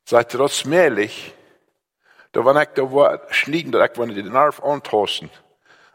sagt 0.04 0.34
er, 0.34 0.38
das 0.38 0.64
mählich, 0.64 1.34
da 2.32 2.44
war 2.44 2.60
ik 2.62 2.74
daar 2.74 2.92
war 2.92 3.20
schniegen, 3.30 3.70
dat 3.70 3.84
ik 3.84 3.94
wanneer 3.94 4.22
de 4.22 4.30
nerf 4.30 4.60
aantasten. 4.62 5.30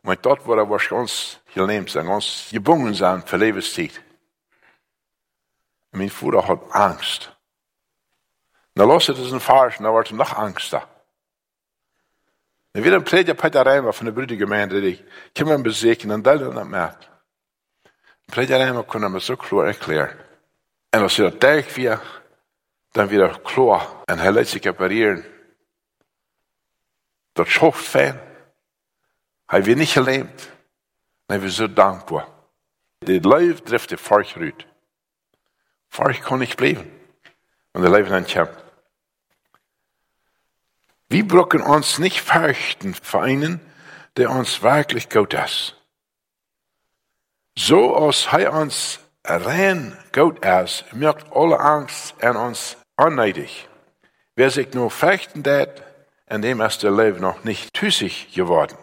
Maar 0.01 0.21
dat 0.21 0.45
war 0.45 0.69
was 0.69 0.87
ganz 0.87 1.39
gelähmt 1.53 1.89
sein, 1.89 2.05
ganz 2.05 2.49
gebunden 2.51 2.93
sein 2.93 3.23
für 3.25 3.37
Lebenszeit. 3.37 4.01
Mein 5.91 6.09
Vater 6.09 6.47
hat 6.47 6.59
Angst. 6.71 7.31
Na 8.73 8.83
los 8.83 9.07
het 9.07 9.17
is 9.17 9.31
een 9.31 9.39
Farsch, 9.39 9.79
na 9.79 9.89
er 9.89 10.13
nog 10.13 10.35
angst 10.35 10.71
da. 10.71 10.87
Weer 12.71 12.93
een 12.93 13.03
prediger 13.03 13.35
Peter 13.35 13.63
Reimer 13.63 13.93
van 13.93 14.05
de 14.05 14.11
Brüdergemeinde, 14.11 14.81
die 14.81 15.03
kan 15.31 15.47
man 15.47 15.61
bezeken 15.61 16.11
en 16.11 16.21
dat 16.21 16.39
dan 16.39 16.69
merkt. 16.69 17.09
Prediger 18.25 18.57
Reimer 18.57 18.83
kon 18.83 19.01
hem 19.01 19.19
zo 19.19 19.35
klar 19.35 19.65
erklären. 19.65 20.17
En 20.89 21.01
als 21.01 21.15
je 21.15 21.21
dat 21.21 21.39
tijd 21.39 21.65
weer, 22.95 23.19
dan 23.19 23.27
weer 23.29 23.41
klar 23.41 24.01
en 24.05 24.19
hij 24.19 24.31
laat 24.31 24.47
zich 24.47 24.65
apparieren. 24.65 25.25
Dat 27.33 27.47
schoft 27.47 27.85
fijn. 27.85 28.19
Hij 29.45 29.63
weer 29.63 29.75
niet 29.75 29.89
geleemd. 29.89 30.51
Hij 31.25 31.41
was 31.41 31.55
zo 31.55 31.73
dankbaar. 31.73 32.27
De 32.97 33.27
leven 33.27 33.63
drift 33.63 33.89
de 33.89 33.97
vark 33.97 34.33
uit. 34.37 34.65
Vark 35.89 36.21
kon 36.21 36.39
niet 36.39 36.55
blijven. 36.55 37.01
Want 37.71 37.85
de 37.85 37.91
leven 37.91 38.15
aan 38.15 38.25
kämpft. 38.25 38.63
Wir 41.07 41.25
brauchen 41.25 41.61
uns 41.61 41.97
nicht 41.97 42.19
fürchten 42.19 42.95
vor 42.95 43.21
einen, 43.21 43.61
der 44.13 44.29
uns 44.29 44.61
wirklich 44.61 45.07
gut 45.09 45.33
ist. 45.33 45.75
So 47.53 47.93
als 47.93 48.31
hij 48.31 48.47
uns 48.47 48.99
rein 49.21 49.97
gut 50.11 50.43
ist, 50.43 50.93
merkt 50.93 51.31
alle 51.31 51.59
Angst 51.59 52.13
an 52.23 52.35
uns 52.35 52.75
unneidig. 52.97 53.67
Wer 54.35 54.51
sich 54.51 54.73
nur 54.73 54.91
fürchten 54.91 55.43
dat, 55.43 55.83
in 56.27 56.41
dem 56.41 56.61
ist 56.61 56.83
der 56.83 56.91
Leben 56.91 57.21
noch 57.21 57.43
nicht 57.43 57.73
tüßig 57.73 58.33
geworden. 58.33 58.77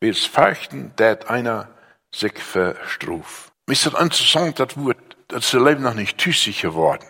Wir 0.00 0.14
fürchten, 0.14 0.92
dass 0.96 1.26
einer 1.26 1.68
sich 2.12 2.38
verstruf. 2.38 3.50
Ist 3.66 3.86
das 3.86 3.94
interessant, 3.94 4.60
das 4.60 4.76
Wort, 4.76 4.98
das 5.28 5.50
der 5.50 5.62
Leben 5.62 5.82
noch 5.82 5.94
nicht 5.94 6.18
tüßig 6.18 6.60
geworden. 6.60 7.04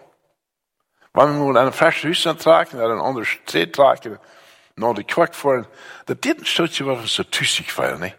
Wenn 1.13 1.39
wir 1.39 1.53
mal 1.53 1.61
eine 1.61 1.73
frische 1.73 2.09
Hüsse 2.09 2.37
tragen, 2.37 2.79
oder 2.79 2.95
ein 2.95 3.01
anderes 3.01 3.29
Tee 3.47 3.67
tragen, 3.67 4.19
noch 4.77 4.95
die 4.95 5.05
Quack 5.05 5.35
fahren, 5.35 5.67
das 6.07 6.19
dit 6.21 6.39
ein 6.39 6.45
Stückchen, 6.45 6.87
was 6.87 7.15
so 7.15 7.23
tüßig 7.23 7.77
war, 7.79 7.99
nicht? 7.99 8.17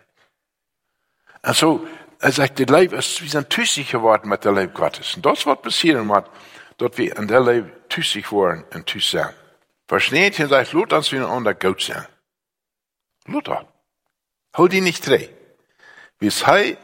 Und 1.44 1.56
so, 1.56 1.88
er 2.20 2.32
sagt, 2.32 2.60
das 2.60 2.68
Leben 2.68 2.98
ist, 2.98 3.22
wir 3.22 3.30
sind 3.30 3.50
tüßig 3.50 3.92
geworden 3.92 4.30
mit 4.30 4.46
dem 4.46 4.56
Leben 4.56 4.74
Gottes. 4.74 5.16
Und 5.16 5.26
das 5.26 5.46
wird 5.46 5.62
passieren, 5.62 6.10
dass 6.78 6.98
wir 6.98 7.18
in 7.18 7.28
der 7.28 7.42
Leben 7.42 7.72
tüßig 7.96 8.32
waren 8.32 8.64
und 8.74 8.86
tüßig 8.86 9.12
sind. 9.12 9.34
Versneed 9.88 10.38
je 10.38 10.48
sagt, 10.48 10.74
Luther 10.74 10.98
als 10.98 11.12
wir 11.12 11.30
onder 11.30 11.54
Gott 11.54 11.82
zijn. 11.82 12.08
Luther. 13.28 13.66
Hou 14.58 14.68
die 14.68 14.82
nicht 14.82 15.06
dreh. 15.06 15.30
Wie 16.20 16.30
sei 16.30 16.78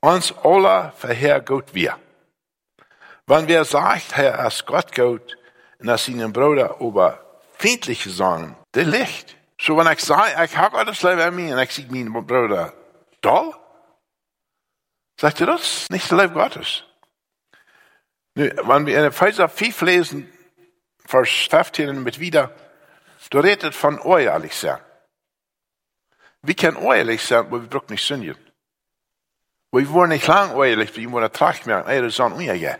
uns 0.00 0.32
alle 0.42 0.92
verher 0.96 1.40
Gott 1.40 1.74
wir. 1.74 1.98
Wenn 3.26 3.48
wir 3.48 3.64
sagt, 3.64 4.16
Herr, 4.16 4.38
als 4.38 4.64
Gott 4.64 4.94
Gott, 4.94 5.36
und 5.78 5.88
als 5.88 6.06
seinen 6.06 6.32
Bruder 6.32 6.76
über 6.80 7.40
feindliche 7.58 8.10
sagen, 8.10 8.56
der 8.74 8.84
Licht. 8.84 9.36
So, 9.60 9.76
wenn 9.76 9.92
ich 9.92 10.00
sage, 10.00 10.44
ich 10.44 10.56
habe 10.56 10.84
das 10.84 11.02
Leben 11.02 11.20
an 11.20 11.34
mir, 11.34 11.54
und 11.54 11.62
ich 11.62 11.72
sehe 11.72 11.86
meinen 11.90 12.12
Bruder 12.12 12.72
doll, 13.20 13.54
sagt 15.20 15.40
er 15.40 15.46
das 15.48 15.88
nicht 15.90 16.10
der 16.10 16.18
Leben 16.18 16.34
Gottes. 16.34 16.84
Nu, 18.34 18.44
wenn 18.44 18.86
wir 18.86 18.98
in 18.98 19.04
Epheser 19.04 19.48
5 19.48 19.80
lesen, 19.82 20.32
vers 21.08 21.30
15 21.50 22.02
mit 22.02 22.20
wieder, 22.20 22.50
du 23.30 23.38
redet 23.38 23.74
von 23.74 23.98
ehrlich 23.98 24.54
sein. 24.54 24.78
Wir 26.42 26.54
können 26.54 26.76
ehrlich 26.76 27.22
sein, 27.22 27.46
aber 27.46 27.62
wir 27.62 27.68
brauchen 27.68 27.92
nicht 27.92 28.06
sündigen. 28.06 28.36
Wir 29.72 29.90
wollen 29.90 30.10
nicht 30.10 30.26
lang 30.26 30.54
ehrlich, 30.60 30.94
wir 30.94 31.10
wollen 31.10 31.32
Tracht 31.32 31.66
merken, 31.66 31.88
ey, 31.88 32.02
das 32.02 32.12
ist 32.12 32.20
an 32.20 32.38
ja. 32.38 32.76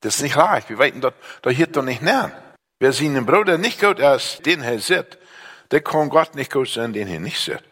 Das 0.00 0.16
ist 0.16 0.22
nicht 0.22 0.36
leicht, 0.36 0.68
wir 0.70 0.78
weten, 0.78 1.00
dass, 1.00 1.12
da 1.42 1.50
hier 1.50 1.66
doch 1.66 1.82
nicht 1.82 2.02
nähern. 2.02 2.32
Wer 2.78 2.92
seinen 2.92 3.26
Bruder 3.26 3.58
nicht 3.58 3.80
gut 3.80 3.98
ist, 3.98 4.46
den 4.46 4.62
er 4.62 4.78
sieht, 4.78 5.18
der 5.72 5.80
kann 5.80 6.08
Gott 6.08 6.36
nicht 6.36 6.52
gut 6.52 6.68
sein, 6.68 6.92
den 6.92 7.08
er 7.08 7.20
nicht 7.20 7.40
sieht. 7.40 7.64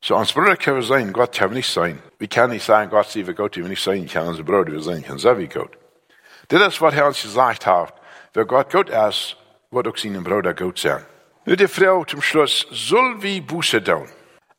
So, 0.00 0.16
uns 0.16 0.32
Bruder 0.32 0.56
können 0.56 0.76
wir 0.76 0.84
sein, 0.84 1.12
Gott 1.12 1.36
kann 1.36 1.52
nicht 1.52 1.72
sein. 1.72 2.00
Wir 2.18 2.28
können 2.28 2.52
nicht 2.52 2.64
sagen, 2.64 2.88
Gott 2.88 3.10
sie 3.10 3.26
wir 3.26 3.34
Gott, 3.34 3.56
wir 3.56 3.64
nicht 3.64 3.82
sein, 3.82 4.04
ich 4.04 4.12
kann 4.12 4.28
unser 4.28 4.44
Bruder, 4.44 4.70
wir 4.70 4.80
sein, 4.80 5.04
kann 5.04 5.18
so 5.18 5.36
wie 5.36 5.48
Gott. 5.48 5.76
Das 6.46 6.68
ist, 6.68 6.80
was 6.80 6.94
er 6.94 7.06
uns 7.06 7.20
gesagt 7.20 7.66
hat. 7.66 7.97
Wer 8.34 8.44
Gott 8.44 8.70
gut 8.70 8.90
ist, 8.90 9.36
wird 9.70 9.88
auch 9.88 9.96
seinen 9.96 10.24
Bruder 10.24 10.54
gut 10.54 10.78
sein. 10.78 11.04
Nu 11.44 11.56
die 11.56 11.68
Frau 11.68 12.04
zum 12.04 12.20
Schluss, 12.20 12.66
soll 12.70 13.22
wie 13.22 13.40
Buße 13.40 13.82
tun? 13.82 14.08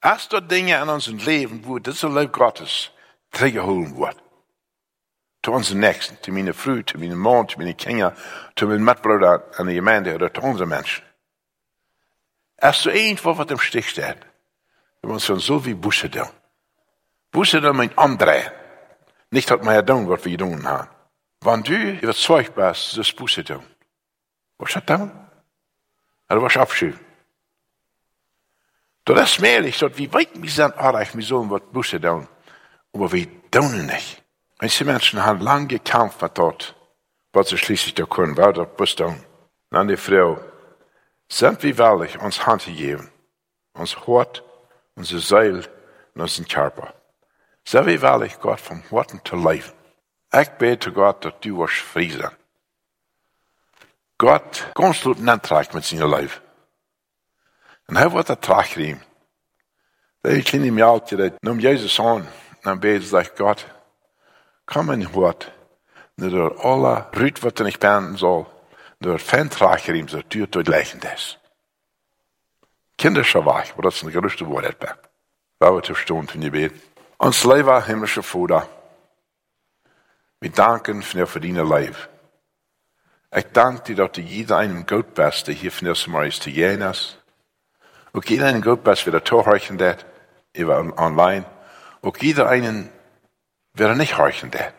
Erst 0.01 0.33
dort 0.33 0.49
Dinge 0.49 0.81
in 0.81 0.89
unserem 0.89 1.17
Leben, 1.19 1.61
wo 1.65 1.77
das 1.77 2.01
Leben 2.01 2.31
Gottes 2.31 2.91
zurückgeholt 3.31 3.95
wird. 3.97 4.17
Zu 5.43 5.51
unseren 5.51 5.79
Nächsten, 5.79 6.17
zu 6.21 6.31
meiner 6.31 6.53
Frau, 6.53 6.81
zu 6.81 6.97
meinem 6.97 7.19
Mann, 7.19 7.47
zu 7.47 7.59
meinen 7.59 7.77
Kindern, 7.77 8.15
zu 8.55 8.65
meinem 8.67 8.83
Mitbruder 8.83 9.45
an 9.57 9.67
der 9.67 9.75
Gemeinde 9.75 10.15
oder 10.15 10.33
zu 10.33 10.41
unseren 10.41 10.69
Menschen. 10.69 11.03
Als 12.57 12.83
du 12.83 12.89
irgendwo 12.89 13.37
was 13.37 13.47
im 13.51 13.59
Stich 13.59 13.89
steht, 13.89 14.17
dann 15.01 15.11
muss 15.11 15.29
man 15.29 15.39
so 15.39 15.65
wie 15.65 15.73
Busse 15.73 16.09
tun. 16.09 16.27
Busse 17.31 17.61
tun 17.61 17.77
meint 17.77 17.97
andrehen. 17.97 18.51
Nicht, 19.31 19.49
dass 19.49 19.61
wir 19.61 19.85
tun, 19.85 20.09
was 20.09 20.25
wir 20.25 20.37
tun 20.37 20.67
haben. 20.67 20.89
Wenn 21.41 21.63
du 21.63 21.73
überzeugt 21.73 22.55
bist, 22.55 22.97
das 22.97 23.11
Busse 23.13 23.43
tun. 23.43 23.63
Was 24.57 24.73
das 24.73 24.85
tun? 24.85 25.11
Oder 26.29 26.41
was 26.41 26.57
Abscheu? 26.57 26.91
Das 29.05 29.31
ist 29.31 29.39
merklich, 29.39 29.79
dass 29.79 29.97
wir 29.97 30.13
weit 30.13 30.29
wir 30.33 30.49
sind 30.49 30.75
erreicht, 30.75 31.15
wir 31.15 31.23
sollen 31.23 31.49
was 31.49 31.61
Busse 31.71 31.99
tun. 31.99 32.27
Aber 32.93 33.11
wir 33.11 33.27
tun 33.49 33.85
nicht. 33.85 34.21
Manche 34.59 34.83
Menschen 34.83 35.25
haben 35.25 35.39
lange 35.39 35.67
gekämpft 35.67 36.21
mit 36.21 36.37
dort, 36.37 36.75
was 37.31 37.49
sie 37.49 37.57
schließlich 37.57 37.93
da 37.95 38.05
können, 38.05 38.35
war 38.35 38.51
das 38.51 38.67
Bus 38.75 38.95
tun. 38.95 39.23
Dann 39.69 39.87
die 39.87 39.95
Frau, 39.95 40.39
sind 41.29 41.63
wir 41.63 41.77
wahrlich 41.77 42.19
uns 42.19 42.45
Hand 42.45 42.65
gegeben, 42.65 43.09
uns 43.73 43.95
Hort, 44.05 44.43
unsere 44.95 45.21
Seele 45.21 45.63
und 46.13 46.21
unseren 46.21 46.47
Körper. 46.47 46.93
Sind 47.63 47.85
wir 47.85 48.01
wahrlich 48.01 48.39
Gott 48.39 48.59
vom 48.59 48.83
Horten 48.91 49.21
zu 49.23 49.35
leben. 49.35 49.71
Ich 50.31 50.49
bete 50.49 50.91
Gott, 50.91 51.25
dass 51.25 51.33
du 51.41 51.57
wirst 51.57 51.77
frei 51.77 52.09
sein. 52.09 52.31
Gott, 54.17 54.71
ganz 54.75 55.01
gut 55.01 55.27
Antrag 55.27 55.73
mit 55.73 55.85
seinem 55.85 56.11
Leben. 56.11 56.31
Und 57.87 57.95
er 57.95 58.13
wird 58.13 58.29
der 58.29 58.39
Trag 58.39 58.75
riem. 58.75 59.01
Der 60.23 60.41
kleine 60.41 60.71
Mjalt, 60.71 61.11
der 61.11 61.33
nimmt 61.41 61.63
Jesus 61.63 61.99
an, 61.99 62.27
dann 62.63 62.79
betet 62.79 63.13
er, 63.13 63.23
Gott, 63.23 63.65
komm 64.65 64.91
in 64.91 65.13
Hort, 65.13 65.51
nur 66.17 66.63
alle 66.63 67.07
Brüt, 67.11 67.41
was 67.41 67.53
er 67.57 67.65
nicht 67.65 67.79
beenden 67.79 68.17
soll, 68.17 68.45
door 68.99 69.19
fantrager 69.19 69.93
ihm 69.93 70.07
so 70.07 70.21
duurt 70.21 70.53
door 70.53 70.63
leichendes. 70.63 71.37
Kinderschawach, 72.97 73.75
wat 73.75 73.83
dat 73.83 73.93
is 73.93 74.01
een 74.01 74.11
gerüchte. 74.11 74.45
Waar 75.57 75.75
we 75.75 75.81
te 75.81 75.93
stond 75.93 76.33
in 76.33 76.41
je 76.41 76.49
bed. 76.49 76.73
Ons 77.17 77.43
leven, 77.43 77.85
himmlische 77.85 78.23
Vader. 78.23 78.67
We 80.39 80.49
danken 80.49 81.03
voor 81.03 81.19
je 81.19 81.27
verdiende 81.27 81.67
leven. 81.67 82.09
Ik 83.29 83.53
dank 83.53 83.85
dir, 83.85 83.95
dat 83.95 84.15
du 84.15 84.21
jeder 84.21 84.57
einen 84.57 84.85
gut 84.87 85.13
bist, 85.13 85.47
der 85.47 85.53
hier 85.53 85.71
von 85.71 85.85
der 85.85 85.95
Sommer 85.95 86.25
ist 86.25 86.41
zu 86.41 86.49
jenes. 86.49 87.19
Ook 88.13 88.25
jeder 88.25 88.47
einen 88.47 88.61
gut 88.61 88.83
bist, 88.83 89.05
der 89.05 89.23
Torhorchen 89.23 89.77
dat, 89.77 90.05
über 90.53 90.79
online. 90.97 91.45
Ook 92.01 92.17
jeder 92.21 92.47
einen, 92.47 92.89
wer 93.73 93.95
nicht 93.95 94.17
horchen 94.17 94.49
dat. 94.49 94.73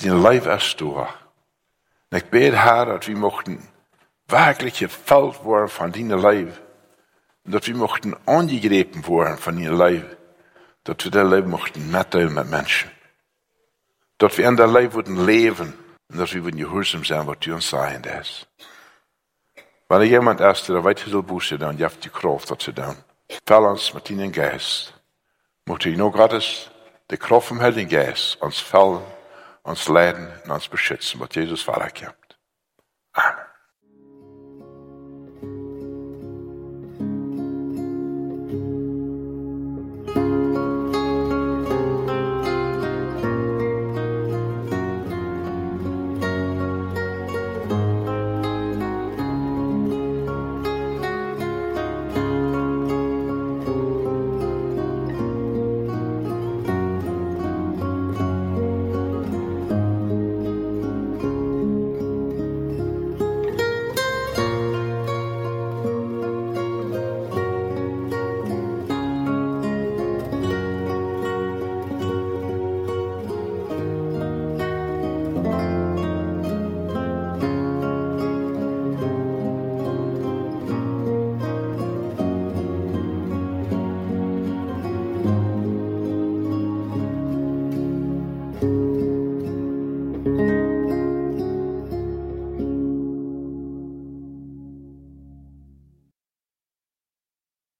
Den 0.00 0.20
Leib 0.22 0.46
ist 0.46 0.80
du. 0.80 0.98
Und 0.98 1.08
ich 2.10 2.24
bete, 2.24 2.64
Herr, 2.64 2.86
dass 2.86 3.06
wir 3.06 3.16
mochten 3.16 3.66
wirklich 4.26 4.78
gefällt 4.80 5.44
worden 5.44 5.68
von 5.68 5.92
deinem 5.92 6.20
Leib. 6.20 6.60
Und 7.44 7.54
dass 7.54 7.66
wir 7.66 7.76
mochten 7.76 8.16
angegriffen 8.26 9.06
worden 9.06 9.38
von 9.38 9.56
deinem 9.56 9.76
Leib. 9.76 10.16
Dass 10.84 11.04
wir 11.04 11.10
das 11.10 11.30
Leben 11.30 11.50
mochten 11.50 11.90
mitteilen 11.90 12.34
mit 12.34 12.50
Menschen. 12.50 12.90
Dass 14.22 14.38
wir 14.38 14.46
in 14.46 14.56
der 14.56 14.68
Leib 14.68 14.94
würden 14.94 15.26
leben. 15.26 15.74
Und 16.08 16.16
dass 16.16 16.32
wir 16.32 16.44
würden 16.44 16.56
gehorsam 16.56 17.04
sein, 17.04 17.26
was 17.26 17.40
du 17.40 17.54
uns 17.54 17.68
sagen 17.68 18.04
lässt. 18.04 18.46
Wenn 19.88 20.02
jemand 20.02 20.40
ist, 20.40 20.68
der 20.68 20.84
weiter 20.84 21.10
soll 21.10 21.24
Buße 21.24 21.58
tun, 21.58 21.76
ihr 21.76 21.86
habt 21.86 22.04
die 22.04 22.08
Kraft 22.08 22.48
dazu 22.48 22.70
tun. 22.70 22.94
Fall 23.44 23.64
uns 23.64 23.92
mit 23.92 24.08
deinem 24.08 24.30
Geist. 24.30 24.94
Mochte 25.66 25.88
ich 25.88 25.96
nur 25.96 26.12
Gottes, 26.12 26.70
die 27.10 27.16
Kraft 27.16 27.48
vom 27.48 27.60
Heiligen 27.60 27.90
Geist, 27.90 28.40
uns 28.40 28.60
fallen, 28.60 29.02
uns 29.64 29.88
leiden 29.88 30.28
und 30.44 30.52
uns 30.52 30.68
beschützen, 30.68 31.18
was 31.18 31.34
Jesus 31.34 31.62
verlangt. 31.62 32.14